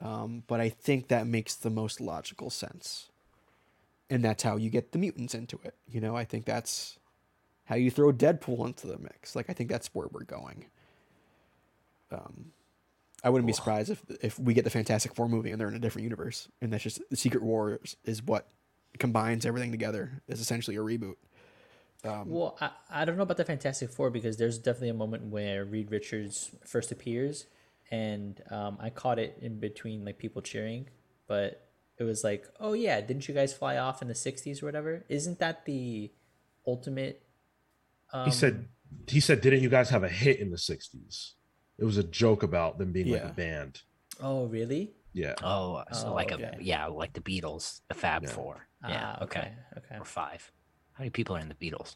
[0.00, 3.09] um, but I think that makes the most logical sense,
[4.10, 5.74] and that's how you get the mutants into it.
[5.88, 6.98] You know, I think that's
[7.64, 9.36] how you throw Deadpool into the mix.
[9.36, 10.66] Like, I think that's where we're going.
[12.10, 12.46] Um,
[13.22, 15.74] I wouldn't be surprised if if we get the Fantastic Four movie and they're in
[15.74, 18.48] a different universe, and that's just the Secret Wars is what
[18.98, 20.22] combines everything together.
[20.26, 21.16] Is essentially a reboot.
[22.02, 25.24] Um, Well, I, I don't know about the Fantastic Four because there's definitely a moment
[25.24, 27.46] where Reed Richards first appears,
[27.90, 30.88] and um, I caught it in between like people cheering,
[31.28, 31.69] but
[32.00, 35.04] it was like, oh yeah, didn't you guys fly off in the '60s or whatever?
[35.08, 36.10] Isn't that the
[36.66, 37.22] ultimate?
[38.12, 38.68] Um, he said
[39.06, 41.32] he said didn't you guys have a hit in the 60s
[41.78, 43.82] it was a joke about them being like a band
[44.20, 44.94] "Oh really?
[45.12, 46.56] yeah Oh, so Oh, like okay.
[46.58, 48.30] a yeah, like the Beatles, the Fab Yeah.
[48.30, 48.66] Four.
[48.88, 49.52] Yeah, Ah, okay.
[49.78, 50.50] okay, Or five.
[50.94, 51.94] How many people are in the Beatles?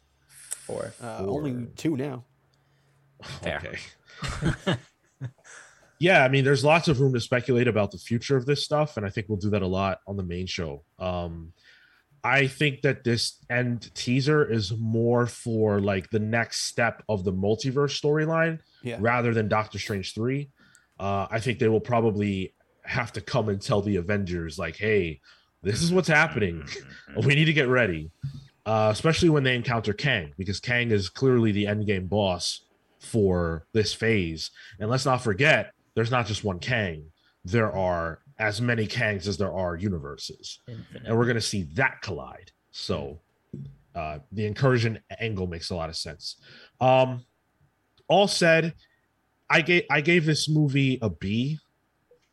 [0.65, 0.93] four.
[1.03, 2.23] uh, only two now.
[3.41, 3.57] Fair.
[3.61, 3.77] okay
[5.99, 8.97] yeah i mean there's lots of room to speculate about the future of this stuff
[8.97, 10.83] and i think we'll do that a lot on the main show.
[10.99, 11.53] Um
[12.23, 17.31] i think that this end teaser is more for like the next step of the
[17.33, 18.97] multiverse storyline Yeah.
[18.99, 20.49] rather than doctor strange 3
[20.99, 22.53] uh i think they will probably
[22.83, 25.19] have to come and tell the avengers like hey
[25.63, 26.61] this is what's happening.
[26.61, 27.25] Mm-hmm.
[27.27, 28.11] we need to get ready.
[28.67, 32.65] Uh, especially when they encounter kang because kang is clearly the end game boss
[32.99, 34.51] for this phase.
[34.79, 37.05] And let's not forget there's not just one kang.
[37.43, 40.59] There are as many kangs as there are universes.
[40.67, 41.03] Infinite.
[41.05, 42.51] and we're going to see that collide.
[42.71, 43.19] So
[43.95, 46.35] uh, the incursion angle makes a lot of sense.
[46.81, 47.23] Um,
[48.07, 48.75] all said
[49.49, 51.57] i gave i gave this movie a b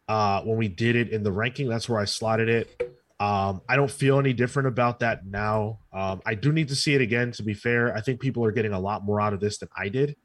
[0.09, 1.69] uh, when we did it in the ranking.
[1.69, 2.97] That's where i slotted it.
[3.21, 5.79] Um, I don't feel any different about that now.
[5.93, 7.31] Um, I do need to see it again.
[7.33, 9.69] To be fair, I think people are getting a lot more out of this than
[9.77, 10.17] I did,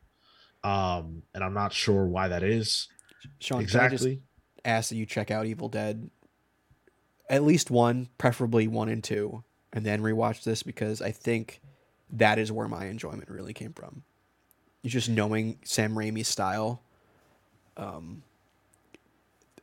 [0.64, 2.88] um, and I'm not sure why that is
[3.40, 4.22] Sean, can I just exactly.
[4.66, 6.10] ask that you check out Evil Dead,
[7.30, 9.44] at least one, preferably one and two,
[9.74, 11.62] and then rewatch this because I think
[12.12, 14.04] that is where my enjoyment really came from.
[14.84, 16.82] It's just knowing Sam Raimi's style.
[17.76, 18.24] Um,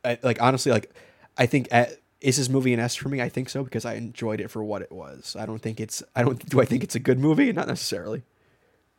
[0.03, 0.93] I, like honestly, like
[1.37, 3.21] I think at Is this movie an S for me?
[3.21, 5.35] I think so because I enjoyed it for what it was.
[5.37, 6.03] I don't think it's.
[6.15, 6.43] I don't.
[6.47, 7.51] Do I think it's a good movie?
[7.51, 8.23] Not necessarily.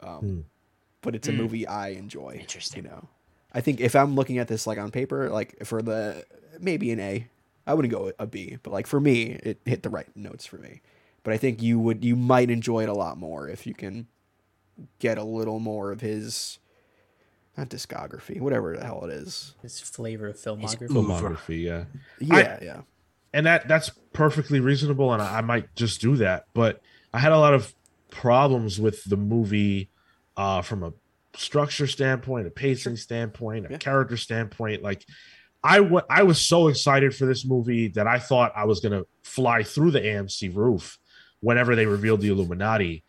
[0.01, 0.41] Um, Hmm.
[1.01, 2.39] but it's a movie I enjoy.
[2.41, 2.85] Interesting.
[2.85, 3.09] You know,
[3.53, 6.25] I think if I'm looking at this like on paper, like for the
[6.61, 7.27] maybe an A,
[7.67, 10.59] I wouldn't go a B, but like for me, it hit the right notes for
[10.59, 10.83] me.
[11.23, 14.07] But I think you would, you might enjoy it a lot more if you can
[15.01, 16.59] get a little more of his,
[17.57, 19.55] not discography, whatever the hell it is.
[19.63, 20.89] His flavor of filmography.
[20.89, 21.85] Filmography, yeah.
[22.21, 22.81] Yeah, yeah.
[23.33, 26.81] and that that's perfectly reasonable and I, I might just do that but
[27.13, 27.75] i had a lot of
[28.11, 29.91] problems with the movie
[30.39, 30.95] uh from a
[31.37, 33.79] structure standpoint a pacing standpoint a Yeah.
[33.79, 35.05] character standpoint like
[35.65, 35.79] I
[36.11, 39.63] I was so excited for this movie that i thought i was going to fly
[39.63, 40.99] through the amc roof
[41.41, 43.05] whenever they revealed the illuminati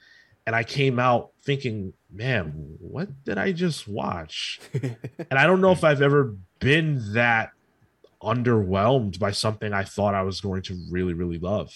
[0.45, 5.71] and i came out thinking man what did i just watch and i don't know
[5.71, 7.51] if i've ever been that
[8.21, 11.71] underwhelmed by something I thought I was going to really, really love.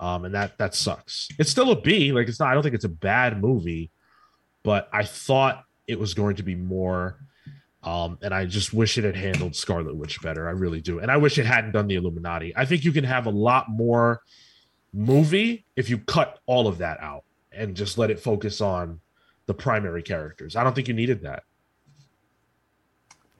[0.00, 1.28] Um, and that that sucks.
[1.38, 2.12] It's still a B.
[2.12, 2.48] Like it's not.
[2.48, 3.90] I don't think it's a bad movie,
[4.62, 7.18] but I thought it was going to be more.
[7.82, 10.48] Um, and I just wish it had handled Scarlet Witch better.
[10.48, 10.98] I really do.
[10.98, 12.52] And I wish it hadn't done the Illuminati.
[12.56, 14.22] I think you can have a lot more
[14.92, 19.00] movie if you cut all of that out and just let it focus on
[19.46, 20.56] the primary characters.
[20.56, 21.44] I don't think you needed that.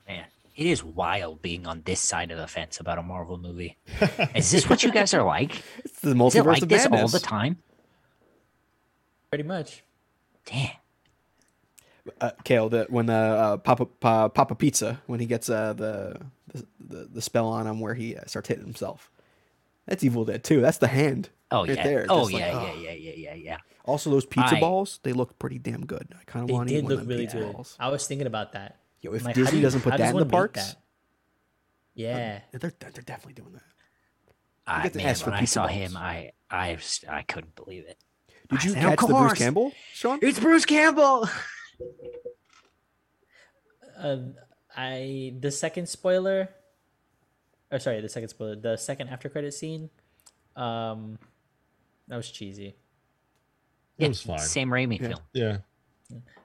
[0.06, 3.76] Man, it is wild being on this side of the fence about a Marvel movie.
[4.34, 5.62] Is this what you guys are like?
[5.84, 7.58] It's the Is it multiverse like of this all the time?
[9.30, 9.82] Pretty much.
[10.44, 10.70] Damn.
[12.20, 16.20] Uh, Cale, the when the uh, Papa pa, Papa Pizza when he gets uh, the,
[16.52, 19.10] the the the spell on him where he uh, starts hitting himself.
[19.86, 20.60] That's Evil Dead too.
[20.60, 21.30] That's the hand.
[21.50, 21.82] Oh right yeah.
[21.84, 22.06] there.
[22.08, 22.80] Oh Just like, yeah, oh.
[22.80, 23.56] yeah, yeah, yeah, yeah, yeah.
[23.84, 26.08] Also, those pizza I- balls they look pretty damn good.
[26.12, 27.52] I kind of want to eat did one of look them really good.
[27.52, 27.76] balls.
[27.80, 28.76] I was thinking about that.
[29.02, 30.76] Yo, if like, Disney do you- doesn't put that in the parks, that?
[31.94, 32.40] Yeah.
[32.52, 33.62] they're they're definitely doing that.
[34.66, 35.72] I, get the man, S for when I saw balls.
[35.78, 36.76] him, I, I,
[37.08, 37.98] I couldn't believe it.
[38.50, 39.32] Did I you said, catch the Bruce.
[39.34, 40.18] Campbell, Sean?
[40.22, 41.28] It's Bruce Campbell.
[43.98, 44.16] Uh,
[44.76, 46.50] I the second spoiler.
[47.70, 48.56] Or sorry, the second spoiler.
[48.56, 49.90] The second after credit scene.
[50.54, 51.18] Um,
[52.08, 52.76] that was cheesy.
[53.98, 54.38] It was fine.
[54.38, 55.08] Sam Raimi Yeah.
[55.08, 55.20] film.
[55.32, 55.56] Yeah.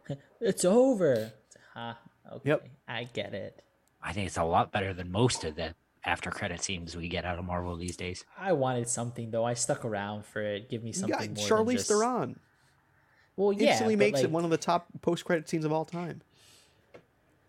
[0.41, 1.31] It's over.
[1.75, 1.97] Ha.
[2.33, 2.49] Okay.
[2.49, 2.67] Yep.
[2.87, 3.61] I get it.
[4.01, 7.25] I think it's a lot better than most of the after credit scenes we get
[7.25, 8.25] out of Marvel these days.
[8.37, 9.45] I wanted something though.
[9.45, 10.67] I stuck around for it.
[10.69, 11.47] Give me You something got more.
[11.47, 11.87] Charlize than just...
[11.89, 12.39] Theron.
[13.37, 15.85] Well, yeah, Instantly but, makes it one of the top post credit scenes of all
[15.85, 16.21] time.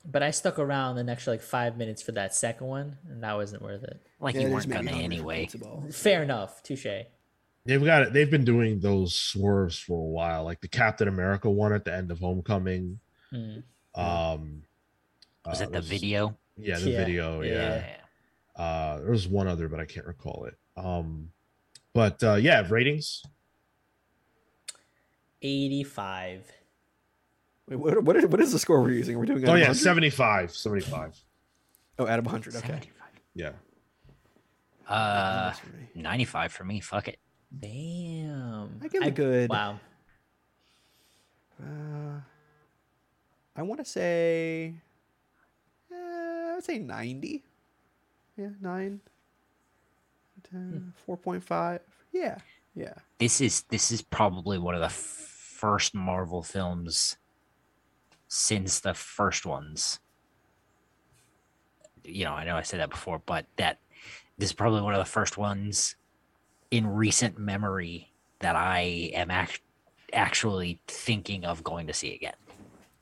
[0.05, 3.35] But I stuck around an extra like five minutes for that second one, and that
[3.35, 4.01] wasn't worth it.
[4.21, 5.91] Like Yeah, you weren't just made gonna me hungry for anyway.
[5.93, 6.63] Fair enough.
[6.63, 6.87] Touche.
[7.65, 8.13] They've got it.
[8.13, 11.95] They've been doing those swerves for a while, like the Captain America one at the
[11.95, 12.99] end of Homecoming.
[13.31, 13.59] Hmm.
[13.95, 14.63] Um,
[15.47, 16.37] Was uh, it the there's- video?
[16.57, 17.41] Yeah, the Yeah, video.
[17.43, 17.53] Yeah.
[18.57, 18.63] yeah.
[18.63, 20.57] Uh, there was one other, but I can't recall it.
[20.77, 21.31] Um,
[21.95, 23.23] but uh, yeah, ratings.
[25.43, 26.51] Eighty-five.
[27.69, 29.19] Wait, what, what, is, what is the score we're using?
[29.19, 29.45] We're doing.
[29.49, 29.75] Oh yeah, 100?
[29.77, 30.55] 75.
[30.55, 31.17] 75.
[31.99, 32.57] Oh, out of 100.
[32.57, 32.67] Okay.
[32.67, 32.93] 75.
[33.35, 33.51] Yeah.
[34.89, 35.89] Uh, That's for me.
[35.95, 36.81] 95 for me.
[36.81, 37.19] Fuck it.
[37.59, 38.81] Damn.
[38.83, 39.79] I give it a good- Wow.
[41.63, 42.21] Uh,
[43.55, 44.75] I want to say,
[45.93, 47.45] uh, I would say 90.
[48.37, 49.01] Yeah, 9,
[50.51, 51.81] 10, 4.5.
[52.13, 52.39] Yeah,
[52.75, 52.95] yeah.
[53.19, 54.89] This is this is probably one of the
[55.63, 57.19] first Marvel films
[58.27, 60.01] since the first ones.
[62.03, 63.79] You know, I know I said that before, but that
[64.39, 65.95] this is probably one of the first ones
[66.73, 68.11] in recent memory
[68.41, 69.61] that I am act-
[70.13, 72.35] actually thinking of going to see again.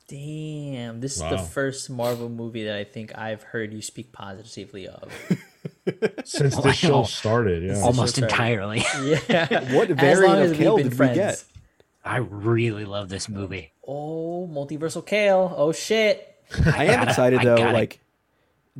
[0.06, 1.00] Damn.
[1.00, 5.10] This is the first Marvel movie that I think I've heard you speak positively of.
[6.24, 7.80] Since Oh, this show started, yeah.
[7.80, 8.30] Almost sorry.
[8.30, 8.82] entirely.
[9.30, 9.74] Yeah.
[9.74, 11.14] What As variant long of as we've Cale been did we friends.
[11.16, 11.44] get?
[12.10, 13.72] I really love this movie.
[13.86, 15.54] Oh, multiversal Cale.
[15.56, 16.26] Oh shit.
[16.66, 17.56] I am gotta- excited I though.
[17.56, 18.00] gotta- Like,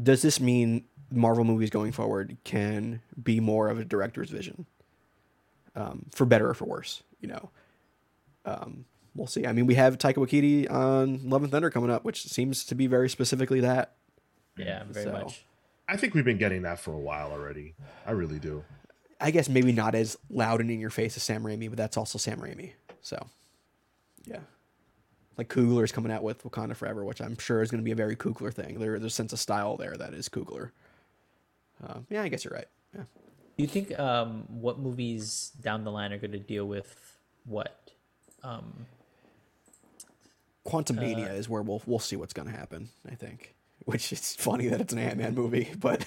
[0.01, 4.66] does this mean Marvel movies going forward can be more of a director's vision,
[5.77, 7.02] um, for better or for worse?
[7.20, 7.51] You know,
[8.44, 8.85] um,
[9.15, 9.47] we'll see.
[9.47, 12.74] I mean, we have Taika Waititi on Love and Thunder coming up, which seems to
[12.74, 13.94] be very specifically that.
[14.57, 15.44] Yeah, very So- much.
[15.89, 17.74] I think we've been getting that for a while already.
[18.07, 18.65] I really do.
[19.20, 21.97] I guess maybe not as loud and in your face as Sam Raimi, but that's
[21.97, 22.73] also Sam Raimi.
[23.03, 23.27] So,
[24.25, 24.41] yeah.
[25.39, 27.97] Like Coogler's coming out with Wakanda Forever, which I'm sure is going to be a
[27.97, 28.79] very Coogler thing.
[28.79, 30.71] There, there's a sense of style there that is Coogler.
[31.83, 32.69] Uh, yeah, I guess you're right.
[32.95, 33.05] Yeah.
[33.57, 37.91] Do you think um what movies down the line are going to deal with what?
[38.43, 38.87] Um
[40.67, 42.91] Quantumania is where we'll we'll see what's going to happen.
[43.11, 43.55] I think
[43.85, 46.07] which is funny that it's an Ant Man movie, but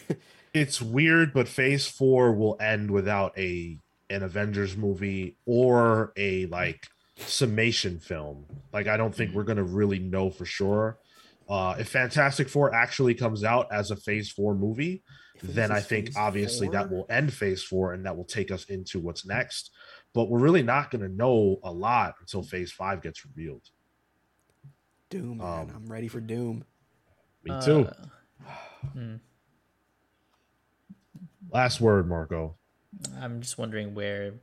[0.53, 3.77] it's weird, but Phase Four will end without a
[4.09, 8.45] an Avengers movie or a like summation film.
[8.71, 10.99] Like I don't think we're gonna really know for sure.
[11.49, 15.03] Uh, if Fantastic Four actually comes out as a Phase Four movie,
[15.41, 18.65] then I think Phase obviously that will end Phase Four and that will take us
[18.65, 19.71] into what's next.
[20.13, 23.63] But we're really not gonna know a lot until Phase Five gets revealed.
[25.09, 25.47] Doom, man.
[25.47, 26.63] Um, I'm ready for Doom.
[27.43, 27.87] Me too.
[27.87, 28.51] Uh,
[28.93, 29.15] hmm.
[31.51, 32.55] Last word, Marco.
[33.19, 34.35] I'm just wondering where.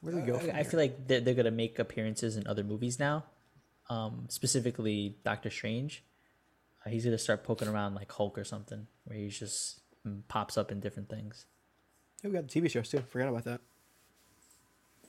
[0.00, 0.36] Where do we go?
[0.36, 0.64] I- From I here?
[0.64, 3.24] feel like they're, they're gonna make appearances in other movies now.
[3.90, 6.04] Um, specifically Doctor Strange.
[6.84, 10.56] Uh, he's gonna start poking around like Hulk or something, where he just mm, pops
[10.58, 11.46] up in different things.
[12.22, 13.02] Yeah, we got the TV shows too.
[13.08, 13.60] Forgot about that.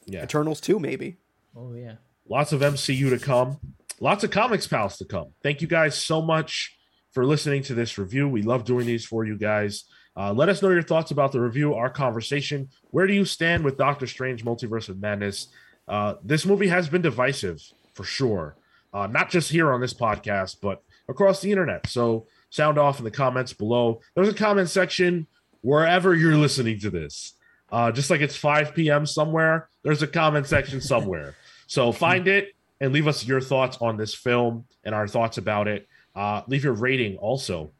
[0.05, 0.23] Yeah.
[0.23, 1.17] Eternals too, maybe.
[1.55, 1.95] Oh yeah.
[2.27, 3.57] lots of MCU to come,
[3.99, 5.33] lots of comics pals to come.
[5.43, 6.75] Thank you guys so much
[7.11, 8.27] for listening to this review.
[8.29, 9.83] We love doing these for you guys.
[10.19, 12.67] Uh, let us know your thoughts about the review, our conversation.
[12.91, 15.47] Where do you stand with Doctor Strange Multiverse of Madness?
[15.87, 17.61] Uh, this movie has been divisive
[17.93, 18.57] for sure,
[18.93, 21.87] uh, not just here on this podcast, but across the internet.
[21.87, 24.01] So sound off in the comments below.
[24.13, 25.25] There's a comment section
[25.61, 27.35] wherever you're listening to this.
[27.71, 29.05] Uh, just like it's 5 p.m.
[29.05, 31.35] somewhere, there's a comment section somewhere.
[31.67, 35.69] So find it and leave us your thoughts on this film and our thoughts about
[35.69, 35.87] it.
[36.13, 37.71] Uh, leave your rating also.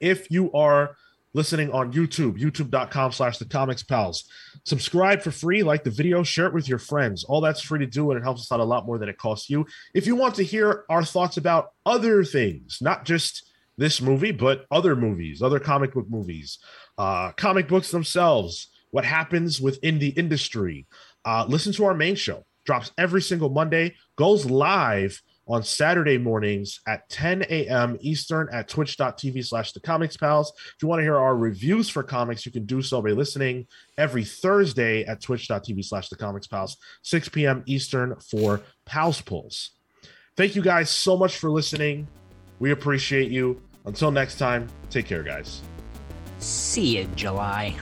[0.00, 0.96] If you are
[1.34, 4.24] listening on YouTube, youtube.com slash the comics pals,
[4.64, 7.24] subscribe for free, like the video, share it with your friends.
[7.24, 9.18] All that's free to do, and it helps us out a lot more than it
[9.18, 9.66] costs you.
[9.94, 14.66] If you want to hear our thoughts about other things, not just this movie, but
[14.70, 16.58] other movies, other comic book movies,
[16.98, 20.86] uh, comic books themselves, what happens within the industry,
[21.24, 22.44] uh, listen to our main show.
[22.64, 27.96] Drops every single Monday, goes live on Saturday mornings at 10 a.m.
[28.00, 30.52] Eastern at twitch.tv slash the comics pals.
[30.56, 33.66] If you want to hear our reviews for comics, you can do so by listening
[33.98, 37.62] every Thursday at twitch.tv slash the comics pals, 6 p.m.
[37.66, 39.70] Eastern for Pals Pulls.
[40.36, 42.06] Thank you guys so much for listening.
[42.58, 43.60] We appreciate you.
[43.84, 45.60] Until next time, take care, guys.
[46.38, 47.74] See you in July.